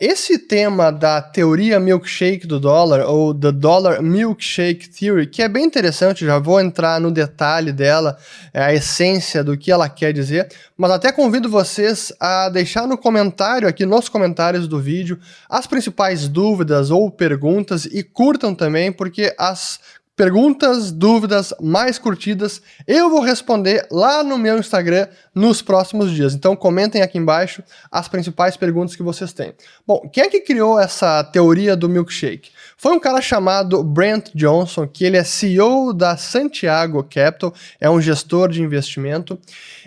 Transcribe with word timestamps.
esse 0.00 0.38
tema 0.38 0.90
da 0.90 1.20
teoria 1.20 1.80
milkshake 1.80 2.46
do 2.46 2.60
dólar, 2.60 3.06
ou 3.06 3.34
the 3.34 3.52
dollar 3.52 4.02
milkshake 4.02 4.88
theory, 4.88 5.26
que 5.26 5.42
é 5.42 5.48
bem 5.48 5.64
interessante, 5.64 6.24
já 6.24 6.38
vou 6.38 6.60
entrar 6.60 7.00
no 7.00 7.10
detalhe 7.10 7.72
dela, 7.72 8.16
é 8.52 8.62
a 8.62 8.74
essência 8.74 9.42
do 9.42 9.56
que 9.56 9.70
ela 9.70 9.88
quer 9.88 10.12
dizer, 10.12 10.48
mas 10.76 10.90
até 10.90 11.10
convido 11.12 11.48
vocês 11.48 12.12
a 12.20 12.48
deixar 12.48 12.86
no 12.86 12.98
comentário, 12.98 13.68
aqui 13.68 13.86
nos 13.86 14.08
comentários 14.08 14.68
do 14.68 14.80
vídeo, 14.80 15.18
as 15.48 15.66
principais 15.66 16.28
dúvidas 16.28 16.90
ou 16.90 17.10
perguntas 17.10 17.84
e 17.86 18.02
curtam 18.02 18.54
também, 18.54 18.92
porque 18.92 19.34
as 19.38 19.80
perguntas, 20.16 20.90
dúvidas 20.90 21.52
mais 21.60 21.98
curtidas, 21.98 22.62
eu 22.86 23.10
vou 23.10 23.20
responder 23.20 23.86
lá 23.90 24.24
no 24.24 24.38
meu 24.38 24.58
Instagram 24.58 25.06
nos 25.34 25.60
próximos 25.60 26.10
dias. 26.10 26.34
Então 26.34 26.56
comentem 26.56 27.02
aqui 27.02 27.18
embaixo 27.18 27.62
as 27.92 28.08
principais 28.08 28.56
perguntas 28.56 28.96
que 28.96 29.02
vocês 29.02 29.34
têm. 29.34 29.52
Bom, 29.86 30.08
quem 30.10 30.24
é 30.24 30.28
que 30.30 30.40
criou 30.40 30.80
essa 30.80 31.22
teoria 31.22 31.76
do 31.76 31.86
milkshake? 31.86 32.50
Foi 32.78 32.92
um 32.92 32.98
cara 32.98 33.20
chamado 33.20 33.84
Brent 33.84 34.30
Johnson, 34.34 34.88
que 34.88 35.04
ele 35.04 35.18
é 35.18 35.24
CEO 35.24 35.92
da 35.92 36.16
Santiago 36.16 37.02
Capital, 37.04 37.52
é 37.78 37.90
um 37.90 38.00
gestor 38.00 38.48
de 38.48 38.62
investimento. 38.62 39.38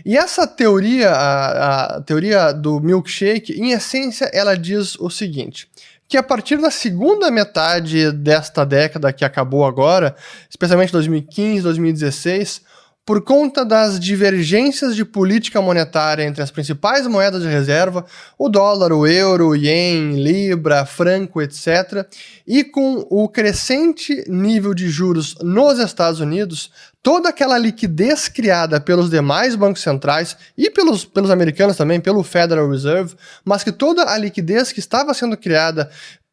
E 0.06 0.16
essa 0.16 0.46
teoria, 0.46 1.10
a, 1.10 1.98
a 1.98 2.02
teoria 2.02 2.52
do 2.52 2.80
milkshake, 2.80 3.54
em 3.54 3.72
essência, 3.72 4.30
ela 4.32 4.56
diz 4.56 4.96
o 5.00 5.10
seguinte: 5.10 5.68
que 6.10 6.18
a 6.18 6.24
partir 6.24 6.58
da 6.58 6.72
segunda 6.72 7.30
metade 7.30 8.12
desta 8.12 8.66
década 8.66 9.14
que 9.14 9.24
acabou 9.24 9.64
agora, 9.64 10.16
especialmente 10.50 10.92
2015, 10.92 11.62
2016, 11.62 12.62
por 13.10 13.24
conta 13.24 13.66
das 13.66 14.00
divergências 14.00 14.96
de 14.96 15.04
política 15.04 15.60
monetária 15.60 16.24
entre 16.24 16.44
as 16.44 16.52
principais 16.52 17.08
moedas 17.08 17.42
de 17.42 17.48
reserva, 17.48 18.06
o 18.38 18.48
dólar, 18.48 18.94
o 18.94 19.08
euro, 19.08 19.48
o 19.48 19.56
ien, 19.56 20.12
libra, 20.22 20.86
franco, 20.86 21.42
etc., 21.42 22.06
e 22.46 22.64
com 22.64 23.08
o 23.10 23.28
crescente 23.28 24.24
nível 24.28 24.76
de 24.76 24.90
juros 24.90 25.36
nos 25.42 25.80
Estados 25.80 26.20
Unidos, 26.20 26.70
toda 27.02 27.30
aquela 27.30 27.58
liquidez 27.58 28.28
criada 28.28 28.80
pelos 28.80 29.10
demais 29.10 29.56
bancos 29.56 29.82
centrais 29.82 30.38
e 30.56 30.70
pelos, 30.70 31.04
pelos 31.04 31.32
americanos 31.32 31.78
também, 31.78 32.00
pelo 32.00 32.24
Federal 32.24 32.70
Reserve, 32.70 33.16
mas 33.44 33.64
que 33.64 33.72
toda 33.72 34.04
a 34.04 34.18
liquidez 34.20 34.72
que 34.72 34.80
estava 34.80 35.16
sendo 35.16 35.36
criada 35.36 35.90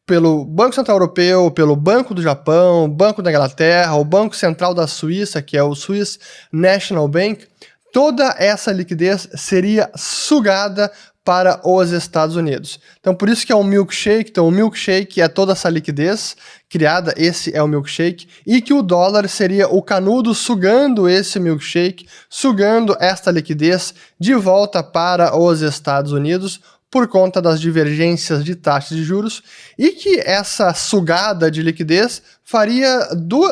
pelo 0.07 0.45
Banco 0.45 0.73
Central 0.73 0.95
Europeu, 0.95 1.51
pelo 1.51 1.75
Banco 1.75 2.13
do 2.15 2.21
Japão, 2.21 2.89
Banco 2.89 3.21
da 3.21 3.29
Inglaterra, 3.29 3.93
o 3.95 4.05
Banco 4.05 4.35
Central 4.35 4.73
da 4.73 4.87
Suíça, 4.87 5.41
que 5.41 5.57
é 5.57 5.61
o 5.61 5.75
Swiss 5.75 6.17
National 6.49 7.09
Bank, 7.09 7.45
toda 7.91 8.33
essa 8.39 8.71
liquidez 8.71 9.27
seria 9.35 9.91
sugada 9.95 10.89
para 11.25 11.59
os 11.61 11.91
Estados 11.91 12.37
Unidos. 12.37 12.79
Então, 13.01 13.13
por 13.13 13.27
isso 13.27 13.45
que 13.45 13.51
é 13.51 13.55
um 13.55 13.65
milkshake. 13.65 14.29
Então, 14.29 14.47
o 14.47 14.51
milkshake 14.51 15.19
é 15.19 15.27
toda 15.27 15.51
essa 15.51 15.69
liquidez 15.69 16.37
criada, 16.69 17.13
esse 17.17 17.53
é 17.53 17.61
o 17.61 17.67
milkshake, 17.67 18.29
e 18.45 18.61
que 18.61 18.73
o 18.73 18.81
dólar 18.81 19.27
seria 19.27 19.67
o 19.67 19.81
canudo 19.81 20.33
sugando 20.33 21.09
esse 21.09 21.37
milkshake, 21.37 22.07
sugando 22.29 22.95
esta 22.97 23.29
liquidez 23.29 23.93
de 24.17 24.33
volta 24.35 24.81
para 24.81 25.37
os 25.37 25.59
Estados 25.59 26.13
Unidos, 26.13 26.61
por 26.89 27.07
conta 27.07 27.41
das 27.41 27.59
divergências 27.59 28.43
de 28.43 28.55
taxas 28.55 28.97
de 28.97 29.03
juros 29.03 29.43
e 29.77 29.91
que 29.91 30.19
essa 30.21 30.73
sugada 30.73 31.51
de 31.51 31.61
liquidez 31.61 32.21
faria 32.43 33.09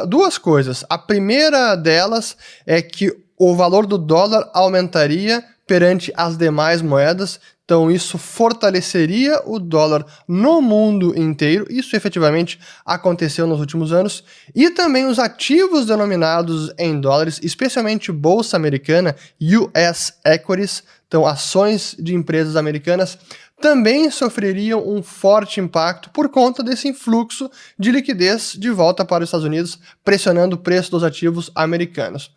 duas 0.08 0.38
coisas. 0.38 0.86
A 0.90 0.98
primeira 0.98 1.76
delas 1.76 2.38
é 2.66 2.82
que 2.82 3.12
o 3.38 3.56
valor 3.56 3.86
do 3.86 3.98
dólar 3.98 4.50
aumentaria 4.54 5.44
perante 5.68 6.14
as 6.16 6.38
demais 6.38 6.82
moedas, 6.82 7.40
então 7.66 7.90
isso 7.90 8.20
fortaleceria 8.20 9.42
o 9.44 9.58
dólar 9.58 10.06
no 10.28 10.62
mundo 10.62 11.20
inteiro. 11.20 11.66
Isso 11.68 11.96
efetivamente 11.96 12.60
aconteceu 12.86 13.48
nos 13.48 13.60
últimos 13.60 13.92
anos. 13.92 14.24
E 14.54 14.70
também 14.70 15.08
os 15.08 15.18
ativos 15.18 15.88
denominados 15.88 16.72
em 16.78 17.02
dólares, 17.02 17.40
especialmente 17.42 18.12
bolsa 18.12 18.56
americana, 18.56 19.16
US 19.42 20.14
equities, 20.24 20.84
então 21.08 21.26
ações 21.26 21.96
de 21.98 22.14
empresas 22.14 22.56
americanas, 22.56 23.18
também 23.60 24.12
sofreriam 24.12 24.88
um 24.88 25.02
forte 25.02 25.60
impacto 25.60 26.12
por 26.12 26.30
conta 26.30 26.62
desse 26.62 26.88
influxo 26.88 27.50
de 27.80 27.92
liquidez 27.92 28.54
de 28.56 28.70
volta 28.70 29.04
para 29.04 29.24
os 29.24 29.30
Estados 29.30 29.46
Unidos, 29.46 29.80
pressionando 30.04 30.56
o 30.56 30.60
preço 30.60 30.92
dos 30.92 31.04
ativos 31.04 31.50
americanos. 31.56 32.32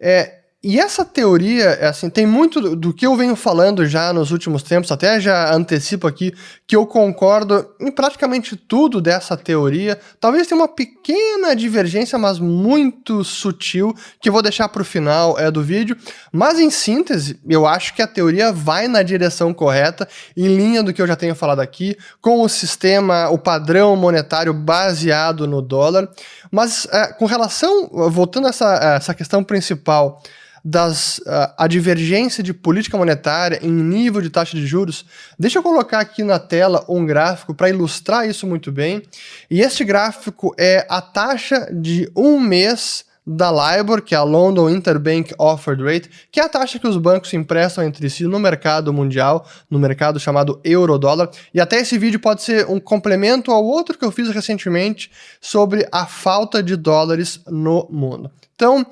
É, 0.00 0.41
e 0.64 0.78
essa 0.78 1.04
teoria, 1.04 1.70
é 1.70 1.88
assim, 1.88 2.08
tem 2.08 2.24
muito 2.24 2.76
do, 2.76 2.94
que 2.94 3.04
eu 3.04 3.16
venho 3.16 3.34
falando 3.34 3.84
já 3.84 4.12
nos 4.12 4.30
últimos 4.30 4.62
tempos, 4.62 4.92
até 4.92 5.18
já 5.18 5.52
antecipo 5.52 6.06
aqui 6.06 6.32
que 6.68 6.76
eu 6.76 6.86
concordo 6.86 7.68
em 7.80 7.90
praticamente 7.90 8.54
tudo 8.54 9.00
dessa 9.00 9.36
teoria. 9.36 9.98
Talvez 10.20 10.46
tenha 10.46 10.60
uma 10.60 10.68
pequena 10.68 11.56
divergência, 11.56 12.16
mas 12.16 12.38
muito 12.38 13.24
sutil, 13.24 13.92
que 14.20 14.28
eu 14.28 14.32
vou 14.32 14.40
deixar 14.40 14.68
para 14.68 14.82
o 14.82 14.84
final 14.84 15.36
é, 15.36 15.50
do 15.50 15.64
vídeo. 15.64 15.96
Mas 16.30 16.60
em 16.60 16.70
síntese, 16.70 17.40
eu 17.48 17.66
acho 17.66 17.92
que 17.92 18.00
a 18.00 18.06
teoria 18.06 18.52
vai 18.52 18.86
na 18.86 19.02
direção 19.02 19.52
correta, 19.52 20.08
em 20.36 20.46
linha 20.46 20.80
do 20.80 20.92
que 20.92 21.02
eu 21.02 21.08
já 21.08 21.16
tenho 21.16 21.34
falado 21.34 21.58
aqui, 21.60 21.96
com 22.20 22.40
o 22.40 22.48
sistema, 22.48 23.28
o 23.30 23.36
padrão 23.36 23.96
monetário 23.96 24.54
baseado 24.54 25.44
no 25.48 25.60
dólar. 25.60 26.08
Mas 26.52 26.86
é, 26.92 27.06
com 27.14 27.24
relação, 27.24 27.88
voltando 28.10 28.46
a 28.46 28.50
essa, 28.50 28.74
essa 28.96 29.14
questão 29.14 29.42
principal, 29.42 30.22
das 30.64 31.18
uh, 31.18 31.52
a 31.58 31.66
divergência 31.66 32.42
de 32.42 32.54
política 32.54 32.96
monetária 32.96 33.58
em 33.62 33.70
nível 33.70 34.20
de 34.20 34.30
taxa 34.30 34.56
de 34.56 34.64
juros, 34.64 35.04
deixa 35.36 35.58
eu 35.58 35.62
colocar 35.62 35.98
aqui 35.98 36.22
na 36.22 36.38
tela 36.38 36.84
um 36.88 37.04
gráfico 37.04 37.52
para 37.52 37.68
ilustrar 37.68 38.28
isso 38.28 38.46
muito 38.46 38.70
bem. 38.70 39.02
E 39.50 39.60
este 39.60 39.82
gráfico 39.82 40.54
é 40.56 40.86
a 40.88 41.00
taxa 41.00 41.68
de 41.72 42.08
um 42.14 42.38
mês 42.38 43.04
da 43.26 43.50
LIBOR, 43.50 44.02
que 44.02 44.14
é 44.14 44.18
a 44.18 44.22
London 44.22 44.68
Interbank 44.68 45.32
Offered 45.38 45.82
Rate, 45.82 46.10
que 46.30 46.40
é 46.40 46.44
a 46.44 46.48
taxa 46.48 46.78
que 46.78 46.86
os 46.86 46.96
bancos 46.96 47.32
emprestam 47.32 47.84
entre 47.84 48.10
si 48.10 48.24
no 48.24 48.38
mercado 48.38 48.92
mundial, 48.92 49.46
no 49.70 49.78
mercado 49.78 50.18
chamado 50.18 50.60
euro-dólar. 50.64 51.30
E 51.54 51.60
até 51.60 51.76
esse 51.76 51.96
vídeo 51.96 52.18
pode 52.18 52.42
ser 52.42 52.68
um 52.68 52.80
complemento 52.80 53.52
ao 53.52 53.64
outro 53.64 53.96
que 53.96 54.04
eu 54.04 54.10
fiz 54.10 54.28
recentemente 54.30 55.10
sobre 55.40 55.86
a 55.92 56.06
falta 56.06 56.62
de 56.62 56.76
dólares 56.76 57.40
no 57.46 57.88
mundo. 57.90 58.30
Então, 58.54 58.84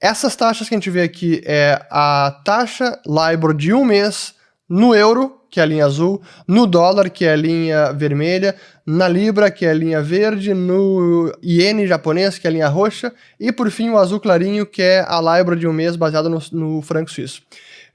essas 0.00 0.34
taxas 0.34 0.68
que 0.68 0.74
a 0.74 0.78
gente 0.78 0.90
vê 0.90 1.02
aqui 1.02 1.42
é 1.44 1.80
a 1.90 2.40
taxa 2.44 2.98
LIBOR 3.06 3.54
de 3.54 3.72
um 3.72 3.84
mês 3.84 4.34
no 4.68 4.94
euro, 4.94 5.40
que 5.50 5.60
é 5.60 5.62
a 5.62 5.66
linha 5.66 5.86
azul, 5.86 6.20
no 6.48 6.66
dólar, 6.66 7.08
que 7.08 7.24
é 7.24 7.32
a 7.32 7.36
linha 7.36 7.92
vermelha, 7.92 8.56
na 8.86 9.08
libra, 9.08 9.50
que 9.50 9.64
é 9.64 9.70
a 9.70 9.74
linha 9.74 10.02
verde, 10.02 10.52
no 10.52 11.32
iene 11.42 11.86
japonês, 11.86 12.38
que 12.38 12.46
é 12.46 12.50
a 12.50 12.52
linha 12.52 12.68
roxa, 12.68 13.12
e 13.40 13.50
por 13.50 13.70
fim 13.70 13.90
o 13.90 13.98
azul 13.98 14.20
clarinho, 14.20 14.66
que 14.66 14.82
é 14.82 15.00
a 15.00 15.20
LIBOR 15.20 15.56
de 15.56 15.66
um 15.66 15.72
mês 15.72 15.96
baseada 15.96 16.28
no, 16.28 16.40
no 16.52 16.82
franco 16.82 17.10
suíço. 17.10 17.42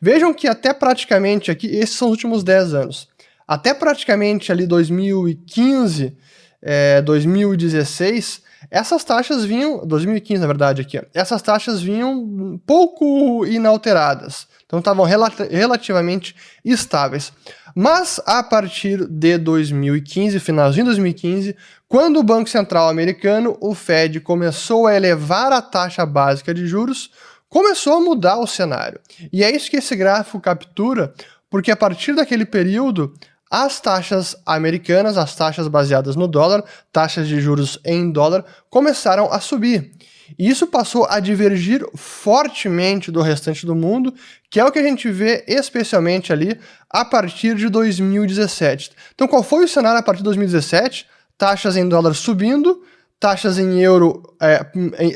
Vejam 0.02 0.34
que 0.34 0.48
até 0.48 0.74
praticamente 0.74 1.52
aqui, 1.52 1.68
esses 1.68 1.96
são 1.96 2.08
os 2.08 2.14
últimos 2.14 2.44
10 2.44 2.74
anos, 2.74 3.08
até 3.48 3.74
praticamente 3.74 4.52
ali 4.52 4.66
2015, 4.66 6.16
é, 6.62 7.02
2016, 7.02 8.42
essas 8.72 9.04
taxas 9.04 9.46
vinham, 9.46 9.86
2015 9.86 10.42
na 10.42 10.48
verdade 10.48 10.82
aqui, 10.82 11.02
essas 11.14 11.42
taxas 11.42 11.82
vinham 11.82 12.60
pouco 12.66 13.46
inalteradas, 13.46 14.48
então 14.66 14.80
estavam 14.80 15.06
rel 15.06 15.22
relativamente 15.50 16.36
estáveis. 16.64 17.32
Mas 17.76 18.20
a 18.26 18.44
partir 18.44 19.06
de 19.08 19.38
2015, 19.38 20.40
finalzinho 20.40 20.86
de 20.86 20.92
2015, 20.92 21.56
quando 21.88 22.20
o 22.20 22.24
Banco 22.24 22.50
Central 22.50 22.90
americano, 22.90 23.58
o 23.62 23.74
Fed, 23.74 24.20
começou 24.20 24.88
a 24.88 24.96
elevar 24.96 25.52
a 25.52 25.62
taxa 25.62 26.06
básica 26.06 26.54
de 26.54 26.68
juros, 26.68 27.12
começou 27.48 27.94
a 27.94 28.02
mudar 28.02 28.38
o 28.38 28.48
cenário. 28.48 29.00
E 29.34 29.44
é 29.44 29.56
isso 29.56 29.70
que 29.70 29.78
esse 29.78 29.96
gráfico 29.96 30.40
captura, 30.40 31.14
porque 31.50 31.72
a 31.72 31.76
partir 31.76 32.14
daquele 32.14 32.46
período, 32.46 33.14
as 33.50 33.80
taxas 33.82 34.36
americanas, 34.46 35.18
as 35.18 35.36
taxas 35.36 35.68
baseadas 35.68 36.16
no 36.16 36.28
dólar, 36.28 36.64
taxas 36.92 37.28
de 37.28 37.42
juros 37.42 37.80
em 37.84 38.12
dólar, 38.12 38.46
começaram 38.70 39.32
a 39.32 39.40
subir. 39.40 39.92
E 40.38 40.50
isso 40.50 40.68
passou 40.68 41.06
a 41.10 41.20
divergir 41.20 41.86
fortemente 41.96 43.12
do 43.12 43.22
restante 43.22 43.66
do 43.66 43.76
mundo, 43.76 44.14
que 44.50 44.60
é 44.60 44.66
o 44.66 44.72
que 44.72 44.80
a 44.80 44.84
gente 44.84 45.10
vê 45.10 45.44
especialmente 45.48 46.34
ali 46.34 46.60
a 46.90 47.06
partir 47.06 47.56
de 47.56 47.70
2017. 47.70 48.92
Então, 49.14 49.28
qual 49.28 49.44
foi 49.44 49.64
o 49.64 49.68
cenário 49.68 50.00
a 50.00 50.04
partir 50.04 50.20
de 50.20 50.26
2017? 50.26 51.08
Taxas 51.38 51.78
em 51.78 51.88
dólar 51.88 52.14
subindo, 52.14 52.84
taxas 53.20 53.60
em 53.60 53.82
euro 53.82 54.24
é, 54.42 54.66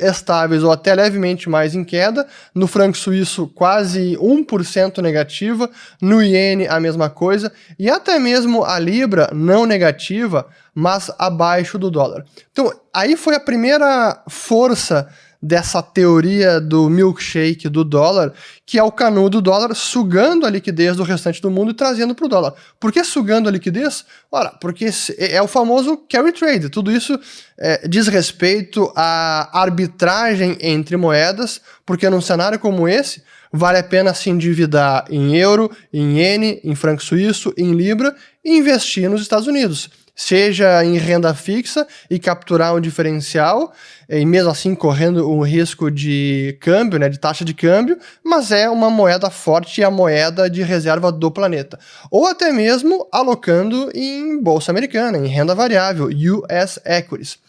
estáveis 0.06 0.62
ou 0.62 0.72
até 0.72 0.94
levemente 0.94 1.50
mais 1.50 1.74
em 1.74 1.84
queda, 1.84 2.28
no 2.54 2.68
franco 2.68 2.98
suíço 2.98 3.48
quase 3.48 4.18
1% 4.18 5.02
negativa, 5.02 5.70
no 6.02 6.22
iene 6.22 6.68
a 6.68 6.80
mesma 6.80 7.10
coisa, 7.10 7.52
e 7.80 7.90
até 7.90 8.20
mesmo 8.20 8.66
a 8.66 8.78
libra 8.78 9.30
não 9.34 9.66
negativa, 9.66 10.46
mas 10.76 11.10
abaixo 11.18 11.78
do 11.78 11.90
dólar. 11.90 12.26
Então, 12.52 12.72
aí 12.94 13.16
foi 13.16 13.36
a 13.36 13.40
primeira 13.40 14.22
força 14.28 15.08
dessa 15.44 15.84
teoria 15.84 16.62
do 16.62 16.90
milkshake 16.90 17.68
do 17.68 17.84
dólar, 17.84 18.32
que 18.66 18.80
é 18.80 18.84
o 18.84 18.92
canudo 18.92 19.42
do 19.42 19.42
dólar 19.42 19.76
sugando 19.76 20.46
a 20.46 20.50
liquidez 20.50 20.96
do 20.96 21.04
restante 21.04 21.42
do 21.42 21.52
mundo 21.52 21.72
e 21.72 21.74
trazendo 21.74 22.16
para 22.16 22.26
o 22.26 22.30
dólar. 22.30 22.54
Por 22.80 22.94
que 22.94 23.04
sugando 23.04 23.50
a 23.50 23.52
liquidez? 23.52 24.06
Ora, 24.32 24.52
porque 24.62 24.90
é 25.18 25.42
o 25.42 25.48
famoso 25.48 25.98
carry 26.10 26.32
trade. 26.32 26.70
Tudo 26.70 26.90
isso 26.90 27.20
é, 27.58 27.86
diz 27.86 28.08
respeito 28.08 28.90
à 28.96 29.62
arbitragem 29.62 30.58
entre 30.62 30.96
moedas, 30.96 31.60
porque 31.86 32.10
num 32.10 32.22
cenário 32.22 32.58
como 32.58 32.88
esse, 32.88 33.22
vale 33.52 33.80
a 33.80 33.84
pena 33.84 34.14
se 34.14 34.30
endividar 34.30 35.06
em 35.10 35.36
euro, 35.36 35.70
em 35.92 36.20
iene, 36.20 36.62
em 36.64 36.74
franco 36.74 37.04
suíço, 37.04 37.54
em 37.58 37.74
libra 37.74 38.16
e 38.46 38.58
investir 38.58 39.10
nos 39.10 39.22
Estados 39.22 39.48
Unidos 39.48 39.90
seja 40.16 40.84
em 40.84 40.98
renda 40.98 41.34
fixa 41.34 41.88
e 42.10 42.20
capturar 42.20 42.76
um 42.76 42.80
diferencial, 42.80 43.74
e 44.08 44.26
mesmo 44.26 44.50
assim 44.50 44.76
correndo 44.76 45.30
o 45.30 45.42
risco 45.42 45.90
de 45.90 46.58
câmbio, 46.62 47.00
né, 47.00 47.10
de 47.10 47.20
taxa 47.20 47.44
de 47.44 47.54
câmbio, 47.54 47.98
mas 48.24 48.52
é 48.52 48.70
uma 48.70 48.90
moeda 48.90 49.30
forte 49.30 49.82
e 49.82 49.84
a 49.84 49.90
moeda 49.90 50.50
de 50.50 50.62
reserva 50.62 51.12
do 51.12 51.32
planeta. 51.32 51.80
Ou 52.12 52.28
até 52.28 52.52
mesmo 52.52 53.08
alocando 53.12 53.90
em 53.94 54.42
bolsa 54.42 54.72
americana, 54.72 55.18
em 55.18 55.28
renda 55.28 55.56
variável, 55.56 56.08
US 56.08 56.80
Equities. 56.86 57.40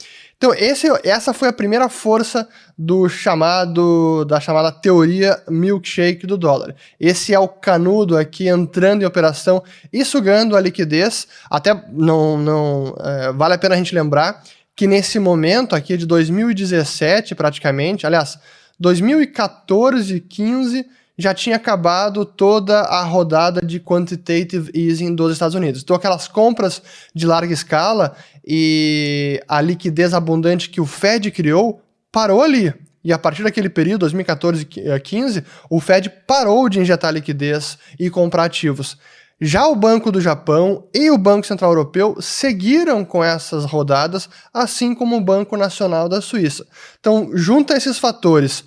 Então, 0.45 0.55
esse, 0.59 0.87
essa 1.05 1.33
foi 1.33 1.49
a 1.49 1.53
primeira 1.55 1.89
força 1.89 2.47
do 2.77 3.09
chamado 3.09 4.27
da 4.27 4.39
chamada 4.39 4.71
teoria 4.71 5.43
milkshake 5.49 6.27
do 6.27 6.37
dólar. 6.37 6.77
Esse 7.01 7.33
é 7.33 7.39
o 7.39 7.49
canudo 7.49 8.15
aqui 8.15 8.47
entrando 8.47 9.01
em 9.01 9.07
operação 9.07 9.65
e 9.91 10.05
sugando 10.05 10.55
a 10.55 10.61
liquidez. 10.61 11.27
Até 11.51 11.73
não, 11.91 12.37
não 12.37 12.95
é, 13.01 13.33
vale 13.33 13.55
a 13.55 13.59
pena 13.59 13.75
a 13.75 13.79
gente 13.79 13.95
lembrar 13.95 14.45
que 14.77 14.87
nesse 14.87 15.19
momento 15.19 15.75
aqui 15.75 15.97
de 15.97 16.05
2017 16.05 17.35
praticamente, 17.35 18.07
aliás, 18.07 18.39
2014, 18.79 20.21
15 20.21 20.87
já 21.17 21.33
tinha 21.33 21.57
acabado 21.57 22.25
toda 22.25 22.81
a 22.81 23.03
rodada 23.03 23.61
de 23.65 23.79
quantitative 23.79 24.71
easing 24.75 25.15
dos 25.15 25.33
Estados 25.33 25.55
Unidos. 25.55 25.83
Então, 25.83 25.95
aquelas 25.95 26.27
compras 26.27 26.83
de 27.15 27.27
larga 27.27 27.53
escala 27.53 28.17
e 28.47 29.41
a 29.49 29.61
liquidez 29.61 30.13
abundante 30.13 30.69
que 30.69 30.81
o 30.81 30.87
Fed 30.87 31.31
criou 31.31 31.81
parou 32.11 32.43
ali. 32.43 32.75
E 33.03 33.13
a 33.13 33.19
partir 33.19 33.43
daquele 33.43 33.69
período, 33.69 34.01
2014 34.01 34.67
e 34.77 35.01
15, 35.01 35.45
o 35.69 35.79
Fed 35.79 36.11
parou 36.27 36.69
de 36.69 36.81
injetar 36.81 37.13
liquidez 37.13 37.79
e 38.01 38.09
comprar 38.09 38.45
ativos. 38.45 38.97
Já 39.41 39.67
o 39.67 39.75
Banco 39.75 40.11
do 40.11 40.21
Japão 40.21 40.85
e 40.95 41.11
o 41.11 41.19
Banco 41.19 41.47
Central 41.47 41.73
Europeu 41.73 42.17
seguiram 42.21 43.05
com 43.05 43.23
essas 43.23 43.65
rodadas, 43.65 44.29
assim 44.53 44.95
como 44.95 45.17
o 45.17 45.21
Banco 45.21 45.57
Nacional 45.57 46.09
da 46.09 46.21
Suíça. 46.21 46.65
Então, 46.99 47.31
junta 47.35 47.77
esses 47.77 47.99
fatores 47.99 48.65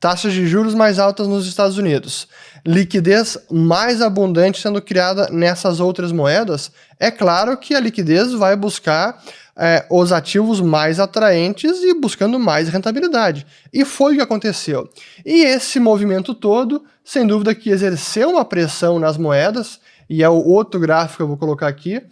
taxas 0.00 0.32
de 0.32 0.46
juros 0.46 0.74
mais 0.74 0.98
altas 0.98 1.28
nos 1.28 1.46
Estados 1.46 1.76
Unidos, 1.76 2.26
liquidez 2.66 3.36
mais 3.50 4.00
abundante 4.00 4.60
sendo 4.60 4.80
criada 4.80 5.28
nessas 5.30 5.78
outras 5.78 6.10
moedas, 6.10 6.72
é 6.98 7.10
claro 7.10 7.56
que 7.58 7.74
a 7.74 7.80
liquidez 7.80 8.32
vai 8.32 8.56
buscar 8.56 9.22
é, 9.56 9.84
os 9.90 10.10
ativos 10.10 10.58
mais 10.58 10.98
atraentes 10.98 11.82
e 11.82 11.92
buscando 11.92 12.38
mais 12.38 12.70
rentabilidade. 12.70 13.46
E 13.70 13.84
foi 13.84 14.14
o 14.14 14.16
que 14.16 14.22
aconteceu. 14.22 14.88
E 15.24 15.42
esse 15.42 15.78
movimento 15.78 16.34
todo, 16.34 16.82
sem 17.04 17.26
dúvida 17.26 17.54
que 17.54 17.68
exerceu 17.68 18.30
uma 18.30 18.44
pressão 18.44 18.98
nas 18.98 19.18
moedas, 19.18 19.78
e 20.08 20.22
é 20.22 20.28
o 20.28 20.42
outro 20.42 20.80
gráfico 20.80 21.18
que 21.18 21.22
eu 21.22 21.28
vou 21.28 21.36
colocar 21.36 21.68
aqui, 21.68 22.02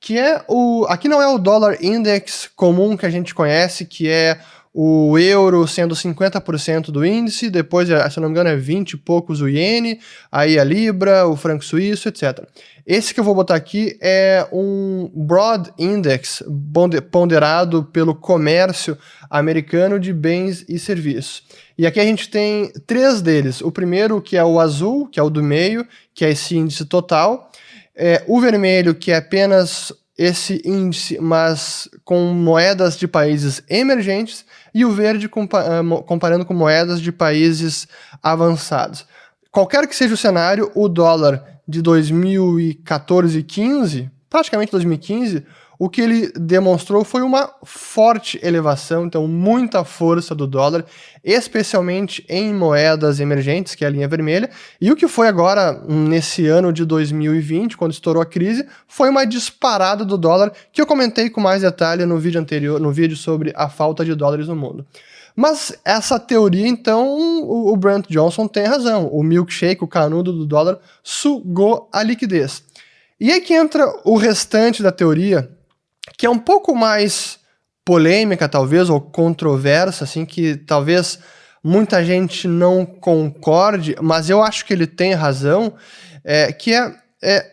que 0.00 0.18
é 0.18 0.44
o. 0.46 0.86
Aqui 0.88 1.08
não 1.08 1.20
é 1.20 1.26
o 1.26 1.38
dólar 1.38 1.82
index 1.82 2.48
comum 2.54 2.96
que 2.96 3.06
a 3.06 3.10
gente 3.10 3.34
conhece, 3.34 3.84
que 3.84 4.08
é 4.08 4.38
o 4.80 5.18
euro 5.18 5.66
sendo 5.66 5.92
50% 5.92 6.92
do 6.92 7.04
índice, 7.04 7.50
depois, 7.50 7.90
eh, 7.90 8.08
se 8.08 8.20
não 8.20 8.28
me 8.28 8.30
engano, 8.30 8.50
é 8.50 8.56
20 8.56 8.92
e 8.92 8.96
poucos 8.96 9.40
o 9.40 9.48
iene, 9.48 9.98
aí 10.30 10.56
a 10.56 10.62
libra, 10.62 11.26
o 11.26 11.34
franco 11.34 11.64
suíço, 11.64 12.08
etc. 12.08 12.46
Esse 12.86 13.12
que 13.12 13.18
eu 13.18 13.24
vou 13.24 13.34
botar 13.34 13.56
aqui 13.56 13.98
é 14.00 14.46
um 14.52 15.10
Broad 15.12 15.72
Index 15.76 16.44
ponderado 17.10 17.86
pelo 17.92 18.14
comércio 18.14 18.96
americano 19.28 19.98
de 19.98 20.12
bens 20.12 20.64
e 20.68 20.78
serviços. 20.78 21.42
E 21.76 21.84
aqui 21.84 21.98
a 21.98 22.04
gente 22.04 22.30
tem 22.30 22.70
três 22.86 23.20
deles. 23.20 23.60
O 23.60 23.72
primeiro, 23.72 24.22
que 24.22 24.36
é 24.36 24.44
o 24.44 24.60
azul, 24.60 25.08
que 25.08 25.18
é 25.18 25.22
o 25.24 25.28
do 25.28 25.42
meio, 25.42 25.84
que 26.14 26.24
é 26.24 26.30
esse 26.30 26.56
índice 26.56 26.84
total. 26.84 27.50
É, 27.96 28.22
o 28.28 28.40
vermelho, 28.40 28.94
que 28.94 29.10
é 29.10 29.16
apenas 29.16 29.92
esse 30.18 30.60
índice, 30.64 31.16
mas 31.20 31.88
com 32.04 32.32
moedas 32.32 32.98
de 32.98 33.06
países 33.06 33.62
emergentes 33.70 34.44
e 34.78 34.84
o 34.84 34.92
verde 34.92 35.28
ah, 35.28 36.02
comparando 36.06 36.46
com 36.46 36.54
moedas 36.54 37.00
de 37.00 37.10
países 37.10 37.88
avançados. 38.22 39.04
Qualquer 39.50 39.88
que 39.88 39.96
seja 39.96 40.14
o 40.14 40.16
cenário, 40.16 40.70
o 40.72 40.88
dólar 40.88 41.42
de 41.66 41.82
2014 41.82 43.40
e 43.40 43.42
15, 43.42 44.08
praticamente 44.30 44.70
2015, 44.70 45.44
o 45.78 45.88
que 45.88 46.00
ele 46.00 46.32
demonstrou 46.32 47.04
foi 47.04 47.22
uma 47.22 47.50
forte 47.62 48.40
elevação, 48.42 49.06
então 49.06 49.28
muita 49.28 49.84
força 49.84 50.34
do 50.34 50.46
dólar, 50.46 50.84
especialmente 51.22 52.24
em 52.28 52.52
moedas 52.52 53.20
emergentes, 53.20 53.76
que 53.76 53.84
é 53.84 53.86
a 53.86 53.90
linha 53.90 54.08
vermelha. 54.08 54.50
E 54.80 54.90
o 54.90 54.96
que 54.96 55.06
foi 55.06 55.28
agora, 55.28 55.80
nesse 55.86 56.46
ano 56.46 56.72
de 56.72 56.84
2020, 56.84 57.76
quando 57.76 57.92
estourou 57.92 58.20
a 58.20 58.26
crise, 58.26 58.66
foi 58.88 59.08
uma 59.08 59.24
disparada 59.24 60.04
do 60.04 60.18
dólar, 60.18 60.52
que 60.72 60.80
eu 60.80 60.86
comentei 60.86 61.30
com 61.30 61.40
mais 61.40 61.62
detalhe 61.62 62.04
no 62.04 62.18
vídeo 62.18 62.40
anterior, 62.40 62.80
no 62.80 62.90
vídeo 62.90 63.16
sobre 63.16 63.52
a 63.54 63.68
falta 63.68 64.04
de 64.04 64.16
dólares 64.16 64.48
no 64.48 64.56
mundo. 64.56 64.84
Mas 65.36 65.78
essa 65.84 66.18
teoria, 66.18 66.66
então, 66.66 67.16
o 67.40 67.76
Brent 67.76 68.06
Johnson 68.08 68.48
tem 68.48 68.64
razão. 68.64 69.06
O 69.06 69.22
milkshake, 69.22 69.84
o 69.84 69.86
canudo 69.86 70.32
do 70.32 70.44
dólar, 70.44 70.80
sugou 71.00 71.88
a 71.92 72.02
liquidez. 72.02 72.64
E 73.20 73.30
aí 73.30 73.40
que 73.40 73.54
entra 73.54 73.86
o 74.04 74.16
restante 74.16 74.82
da 74.82 74.90
teoria, 74.90 75.48
que 76.16 76.26
é 76.26 76.30
um 76.30 76.38
pouco 76.38 76.74
mais 76.74 77.38
polêmica, 77.84 78.48
talvez, 78.48 78.90
ou 78.90 79.00
controversa, 79.00 80.04
assim, 80.04 80.24
que 80.24 80.56
talvez 80.56 81.18
muita 81.62 82.04
gente 82.04 82.46
não 82.46 82.84
concorde, 82.84 83.96
mas 84.00 84.30
eu 84.30 84.42
acho 84.42 84.64
que 84.64 84.72
ele 84.72 84.86
tem 84.86 85.14
razão, 85.14 85.74
é, 86.24 86.52
que 86.52 86.74
é, 86.74 86.94
é 87.22 87.46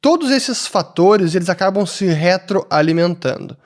todos 0.00 0.30
esses 0.30 0.66
fatores 0.66 1.34
eles 1.34 1.48
acabam 1.48 1.84
se 1.86 2.06
retroalimentando. 2.06 3.56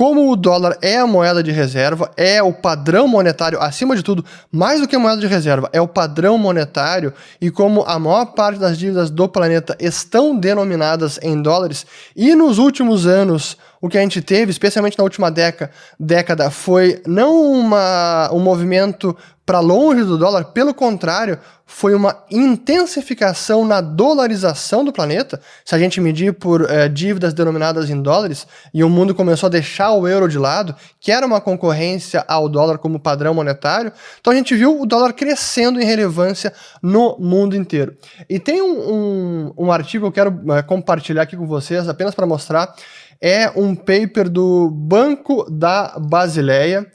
Como 0.00 0.32
o 0.32 0.34
dólar 0.34 0.78
é 0.80 0.96
a 0.96 1.06
moeda 1.06 1.42
de 1.42 1.50
reserva, 1.50 2.10
é 2.16 2.42
o 2.42 2.54
padrão 2.54 3.06
monetário, 3.06 3.60
acima 3.60 3.94
de 3.94 4.02
tudo, 4.02 4.24
mais 4.50 4.80
do 4.80 4.88
que 4.88 4.96
a 4.96 4.98
moeda 4.98 5.20
de 5.20 5.26
reserva, 5.26 5.68
é 5.74 5.80
o 5.82 5.86
padrão 5.86 6.38
monetário, 6.38 7.12
e 7.38 7.50
como 7.50 7.82
a 7.82 7.98
maior 7.98 8.24
parte 8.32 8.58
das 8.58 8.78
dívidas 8.78 9.10
do 9.10 9.28
planeta 9.28 9.76
estão 9.78 10.34
denominadas 10.34 11.20
em 11.22 11.42
dólares, 11.42 11.84
e 12.16 12.34
nos 12.34 12.56
últimos 12.56 13.06
anos 13.06 13.58
o 13.78 13.90
que 13.90 13.98
a 13.98 14.00
gente 14.00 14.22
teve, 14.22 14.50
especialmente 14.50 14.96
na 14.96 15.04
última 15.04 15.30
década, 15.30 15.70
década 15.98 16.50
foi 16.50 17.02
não 17.06 17.52
uma, 17.52 18.30
um 18.32 18.38
movimento 18.38 19.14
para 19.50 19.58
longe 19.58 20.04
do 20.04 20.16
dólar, 20.16 20.44
pelo 20.52 20.72
contrário, 20.72 21.36
foi 21.66 21.92
uma 21.92 22.22
intensificação 22.30 23.64
na 23.64 23.80
dolarização 23.80 24.84
do 24.84 24.92
planeta. 24.92 25.40
Se 25.64 25.74
a 25.74 25.78
gente 25.78 26.00
medir 26.00 26.34
por 26.34 26.70
é, 26.70 26.88
dívidas 26.88 27.34
denominadas 27.34 27.90
em 27.90 28.00
dólares, 28.00 28.46
e 28.72 28.84
o 28.84 28.88
mundo 28.88 29.12
começou 29.12 29.48
a 29.48 29.50
deixar 29.50 29.90
o 29.90 30.06
euro 30.06 30.28
de 30.28 30.38
lado, 30.38 30.72
que 31.00 31.10
era 31.10 31.26
uma 31.26 31.40
concorrência 31.40 32.24
ao 32.28 32.48
dólar 32.48 32.78
como 32.78 33.00
padrão 33.00 33.34
monetário, 33.34 33.90
então 34.20 34.32
a 34.32 34.36
gente 34.36 34.54
viu 34.54 34.80
o 34.80 34.86
dólar 34.86 35.14
crescendo 35.14 35.80
em 35.80 35.84
relevância 35.84 36.52
no 36.80 37.18
mundo 37.18 37.56
inteiro. 37.56 37.96
E 38.28 38.38
tem 38.38 38.62
um, 38.62 38.78
um, 38.78 39.54
um 39.58 39.72
artigo 39.72 40.04
que 40.04 40.20
eu 40.20 40.26
quero 40.26 40.52
é, 40.52 40.62
compartilhar 40.62 41.22
aqui 41.22 41.36
com 41.36 41.48
vocês, 41.48 41.88
apenas 41.88 42.14
para 42.14 42.24
mostrar 42.24 42.72
é 43.20 43.50
um 43.54 43.74
paper 43.74 44.28
do 44.28 44.70
Banco 44.70 45.44
da 45.50 45.98
Basileia, 45.98 46.86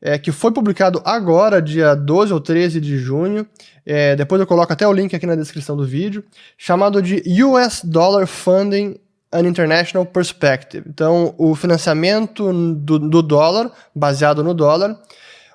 é, 0.00 0.18
que 0.18 0.32
foi 0.32 0.52
publicado 0.52 1.02
agora, 1.04 1.60
dia 1.60 1.94
12 1.94 2.32
ou 2.32 2.40
13 2.40 2.80
de 2.80 2.98
junho. 2.98 3.46
É, 3.84 4.16
depois 4.16 4.40
eu 4.40 4.46
coloco 4.46 4.72
até 4.72 4.86
o 4.86 4.92
link 4.92 5.14
aqui 5.14 5.26
na 5.26 5.34
descrição 5.34 5.76
do 5.76 5.84
vídeo, 5.84 6.24
chamado 6.56 7.02
de 7.02 7.22
US 7.44 7.82
Dollar 7.84 8.26
Funding 8.26 8.96
an 9.32 9.46
International 9.46 10.04
Perspective. 10.06 10.84
Então, 10.88 11.34
o 11.38 11.54
financiamento 11.54 12.52
do, 12.74 12.98
do 12.98 13.22
dólar, 13.22 13.70
baseado 13.94 14.42
no 14.42 14.54
dólar, 14.54 14.98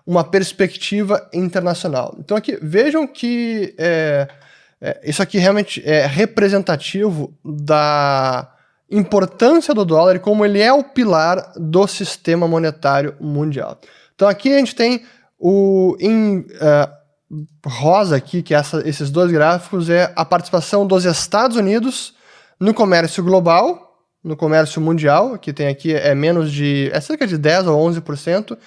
uma 0.06 0.24
perspectiva 0.24 1.28
internacional. 1.34 2.16
Então, 2.20 2.38
aqui, 2.38 2.58
vejam 2.62 3.08
que 3.08 3.74
é, 3.78 4.28
é, 4.80 5.02
isso 5.04 5.22
aqui 5.22 5.38
realmente 5.38 5.82
é 5.86 6.06
representativo 6.06 7.34
da 7.44 8.52
importância 8.90 9.74
do 9.74 9.84
dólar 9.84 10.16
e 10.16 10.20
como 10.20 10.46
ele 10.46 10.62
é 10.62 10.72
o 10.72 10.84
pilar 10.84 11.54
do 11.58 11.88
sistema 11.88 12.48
monetário 12.48 13.16
mundial. 13.20 13.80
Então 14.16 14.28
aqui 14.28 14.54
a 14.54 14.58
gente 14.58 14.76
tem 14.76 15.04
o 15.38 15.96
em 16.00 16.40
uh, 16.40 17.06
rosa 17.66 18.16
aqui, 18.16 18.42
que 18.42 18.54
é 18.54 18.58
essa, 18.58 18.88
esses 18.88 19.10
dois 19.10 19.32
gráficos, 19.32 19.90
é 19.90 20.12
a 20.16 20.24
participação 20.24 20.88
dos 20.88 21.06
Estados 21.06 21.58
Unidos 21.58 22.14
no 22.60 22.74
comércio 22.74 23.24
global, 23.24 23.86
no 24.24 24.36
comércio 24.36 24.82
mundial, 24.82 25.38
que 25.38 25.54
tem 25.54 25.68
aqui 25.68 25.94
é 25.94 26.16
menos 26.16 26.52
de, 26.52 26.90
é 26.94 27.00
cerca 27.00 27.28
de 27.28 27.38
10 27.38 27.68
ou 27.68 27.92
11%, 27.92 28.58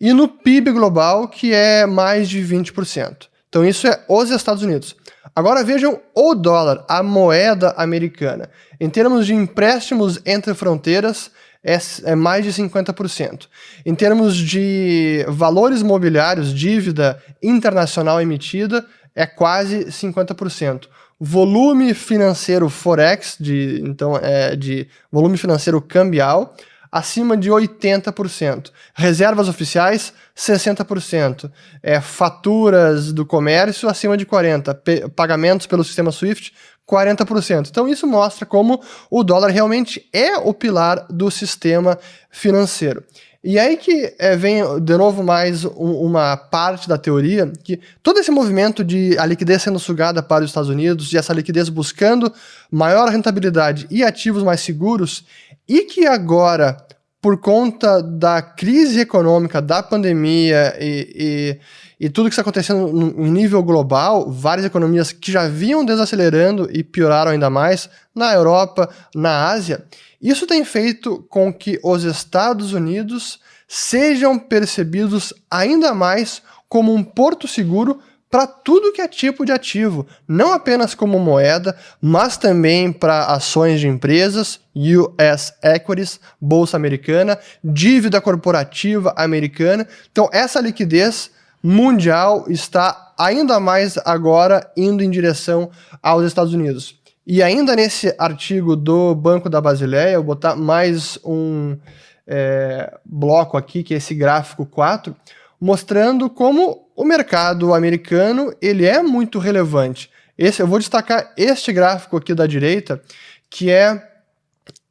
e 0.00 0.12
no 0.12 0.28
PIB 0.28 0.72
global, 0.72 1.28
que 1.28 1.54
é 1.54 1.86
mais 1.86 2.28
de 2.28 2.40
20%. 2.40 3.28
Então 3.48 3.64
isso 3.64 3.86
é 3.86 4.04
os 4.08 4.30
Estados 4.30 4.62
Unidos. 4.62 4.96
Agora 5.36 5.62
vejam 5.62 6.00
o 6.14 6.34
dólar, 6.34 6.82
a 6.88 7.02
moeda 7.02 7.74
americana. 7.76 8.48
Em 8.80 8.88
termos 8.88 9.26
de 9.26 9.34
empréstimos 9.34 10.18
entre 10.24 10.54
fronteiras, 10.54 11.30
é, 11.62 11.76
é 12.04 12.14
mais 12.14 12.42
de 12.42 12.50
50%. 12.50 13.46
Em 13.84 13.94
termos 13.94 14.34
de 14.34 15.26
valores 15.28 15.82
mobiliários, 15.82 16.54
dívida 16.54 17.22
internacional 17.42 18.18
emitida, 18.18 18.86
é 19.14 19.26
quase 19.26 19.84
50%. 19.84 20.88
Volume 21.20 21.92
financeiro 21.92 22.70
forex, 22.70 23.36
de, 23.38 23.82
então 23.84 24.16
é 24.16 24.56
de 24.56 24.88
volume 25.12 25.36
financeiro 25.36 25.82
cambial, 25.82 26.56
acima 26.96 27.36
de 27.36 27.50
80%. 27.50 28.70
Reservas 28.94 29.48
oficiais, 29.48 30.12
60%. 30.36 31.50
É, 31.82 32.00
faturas 32.00 33.12
do 33.12 33.26
comércio, 33.26 33.88
acima 33.88 34.16
de 34.16 34.24
40%. 34.24 35.10
pagamentos 35.10 35.66
pelo 35.66 35.84
sistema 35.84 36.10
SWIFT, 36.10 36.52
40%. 36.88 37.68
Então 37.68 37.88
isso 37.88 38.06
mostra 38.06 38.46
como 38.46 38.80
o 39.10 39.24
dólar 39.24 39.48
realmente 39.48 40.08
é 40.12 40.36
o 40.36 40.54
pilar 40.54 41.06
do 41.10 41.30
sistema 41.30 41.98
financeiro. 42.30 43.02
E 43.48 43.60
aí 43.60 43.76
que 43.76 44.12
é, 44.18 44.36
vem 44.36 44.60
de 44.80 44.96
novo 44.96 45.22
mais 45.22 45.64
um, 45.64 45.70
uma 46.00 46.36
parte 46.36 46.88
da 46.88 46.98
teoria 46.98 47.52
que 47.62 47.78
todo 48.02 48.18
esse 48.18 48.32
movimento 48.32 48.82
de 48.82 49.16
a 49.20 49.24
liquidez 49.24 49.62
sendo 49.62 49.78
sugada 49.78 50.20
para 50.20 50.42
os 50.42 50.50
Estados 50.50 50.68
Unidos 50.68 51.12
e 51.12 51.16
essa 51.16 51.32
liquidez 51.32 51.68
buscando 51.68 52.32
maior 52.68 53.08
rentabilidade 53.08 53.86
e 53.88 54.02
ativos 54.02 54.42
mais 54.42 54.62
seguros 54.62 55.24
e 55.68 55.82
que 55.82 56.08
agora 56.08 56.76
por 57.22 57.38
conta 57.38 58.02
da 58.02 58.42
crise 58.42 58.98
econômica, 58.98 59.62
da 59.62 59.80
pandemia 59.80 60.76
e, 60.80 61.12
e, 61.14 61.60
e 61.98 62.08
tudo 62.10 62.28
que 62.28 62.32
está 62.32 62.42
acontecendo 62.42 63.14
em 63.18 63.30
nível 63.30 63.62
global, 63.62 64.30
várias 64.30 64.66
economias 64.66 65.12
que 65.12 65.32
já 65.32 65.48
vinham 65.48 65.84
desacelerando 65.84 66.68
e 66.70 66.84
pioraram 66.84 67.30
ainda 67.30 67.48
mais, 67.48 67.88
na 68.14 68.32
Europa, 68.34 68.88
na 69.14 69.48
Ásia, 69.48 69.84
isso 70.20 70.46
tem 70.46 70.64
feito 70.64 71.24
com 71.28 71.52
que 71.52 71.78
os 71.82 72.04
Estados 72.04 72.72
Unidos 72.72 73.40
sejam 73.66 74.38
percebidos 74.38 75.32
ainda 75.50 75.94
mais 75.94 76.42
como 76.68 76.94
um 76.94 77.02
porto 77.02 77.48
seguro 77.48 78.00
para 78.30 78.46
tudo 78.46 78.92
que 78.92 79.00
é 79.00 79.08
tipo 79.08 79.46
de 79.46 79.52
ativo, 79.52 80.06
não 80.26 80.52
apenas 80.52 80.94
como 80.94 81.18
moeda, 81.18 81.76
mas 82.02 82.36
também 82.36 82.92
para 82.92 83.26
ações 83.26 83.80
de 83.80 83.88
empresas, 83.88 84.60
US 84.74 85.54
Equities, 85.62 86.20
bolsa 86.40 86.76
americana, 86.76 87.38
dívida 87.62 88.20
corporativa 88.20 89.14
americana. 89.16 89.86
Então 90.10 90.28
essa 90.32 90.60
liquidez 90.60 91.30
mundial 91.68 92.44
está 92.48 93.12
ainda 93.18 93.58
mais 93.58 93.98
agora 94.04 94.70
indo 94.76 95.02
em 95.02 95.10
direção 95.10 95.68
aos 96.00 96.24
Estados 96.24 96.54
Unidos. 96.54 97.00
E 97.26 97.42
ainda 97.42 97.74
nesse 97.74 98.14
artigo 98.18 98.76
do 98.76 99.12
Banco 99.16 99.50
da 99.50 99.60
Basileia, 99.60 100.12
eu 100.12 100.22
vou 100.22 100.36
botar 100.36 100.54
mais 100.54 101.18
um 101.24 101.76
é, 102.24 102.96
bloco 103.04 103.56
aqui, 103.56 103.82
que 103.82 103.94
é 103.94 103.96
esse 103.96 104.14
gráfico 104.14 104.64
4, 104.64 105.16
mostrando 105.60 106.30
como 106.30 106.88
o 106.94 107.04
mercado 107.04 107.74
americano 107.74 108.54
ele 108.62 108.86
é 108.86 109.02
muito 109.02 109.40
relevante. 109.40 110.08
Esse, 110.38 110.62
eu 110.62 110.68
vou 110.68 110.78
destacar 110.78 111.32
este 111.36 111.72
gráfico 111.72 112.16
aqui 112.16 112.32
da 112.32 112.46
direita, 112.46 113.02
que 113.50 113.72
é 113.72 114.08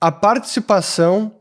a 0.02 0.12
participação 0.12 1.32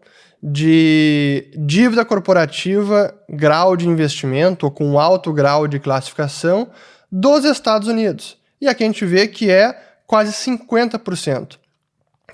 de 0.46 1.50
dívida 1.56 2.04
corporativa, 2.04 3.14
grau 3.30 3.74
de 3.74 3.88
investimento, 3.88 4.66
ou 4.66 4.72
com 4.72 5.00
alto 5.00 5.32
grau 5.32 5.66
de 5.66 5.78
classificação, 5.78 6.68
dos 7.10 7.46
Estados 7.46 7.88
Unidos. 7.88 8.36
E 8.60 8.68
aqui 8.68 8.84
a 8.84 8.86
gente 8.86 9.06
vê 9.06 9.26
que 9.26 9.50
é 9.50 9.74
quase 10.06 10.32
50%. 10.32 11.56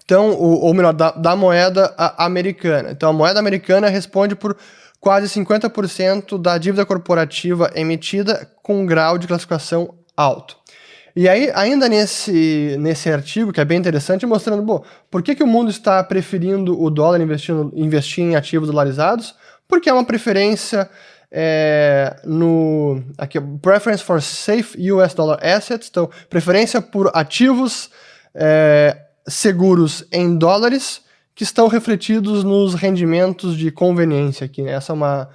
Então, 0.04 0.32
ou, 0.32 0.74
melhor, 0.74 0.92
da, 0.92 1.12
da 1.12 1.36
moeda 1.36 1.94
americana. 2.18 2.90
Então, 2.90 3.10
a 3.10 3.12
moeda 3.12 3.38
americana 3.38 3.88
responde 3.88 4.34
por 4.34 4.56
quase 4.98 5.28
50% 5.28 6.36
da 6.36 6.58
dívida 6.58 6.84
corporativa 6.84 7.70
emitida 7.76 8.50
com 8.60 8.84
grau 8.84 9.18
de 9.18 9.28
classificação 9.28 9.94
alto. 10.16 10.56
E 11.14 11.28
aí, 11.28 11.50
ainda 11.54 11.88
nesse, 11.88 12.76
nesse 12.78 13.10
artigo, 13.10 13.52
que 13.52 13.60
é 13.60 13.64
bem 13.64 13.78
interessante, 13.78 14.24
mostrando, 14.26 14.62
bom, 14.62 14.84
por 15.10 15.22
que, 15.22 15.34
que 15.34 15.42
o 15.42 15.46
mundo 15.46 15.70
está 15.70 16.02
preferindo 16.04 16.80
o 16.80 16.90
dólar 16.90 17.20
investindo, 17.20 17.72
investir 17.74 18.24
em 18.24 18.36
ativos 18.36 18.68
dolarizados? 18.68 19.34
Porque 19.66 19.88
é 19.88 19.92
uma 19.92 20.04
preferência 20.04 20.88
é, 21.30 22.16
no 22.24 23.02
aqui, 23.16 23.40
preference 23.62 24.02
for 24.02 24.20
safe 24.20 24.92
US 24.92 25.14
dollar 25.14 25.38
assets, 25.42 25.88
então 25.88 26.10
preferência 26.28 26.80
por 26.82 27.10
ativos 27.14 27.90
é, 28.34 28.96
seguros 29.28 30.04
em 30.10 30.36
dólares 30.36 31.02
que 31.34 31.44
estão 31.44 31.68
refletidos 31.68 32.44
nos 32.44 32.74
rendimentos 32.74 33.56
de 33.56 33.70
conveniência 33.70 34.44
aqui. 34.44 34.62
Né? 34.62 34.72
Essa 34.72 34.92
é 34.92 34.94
uma, 34.94 35.28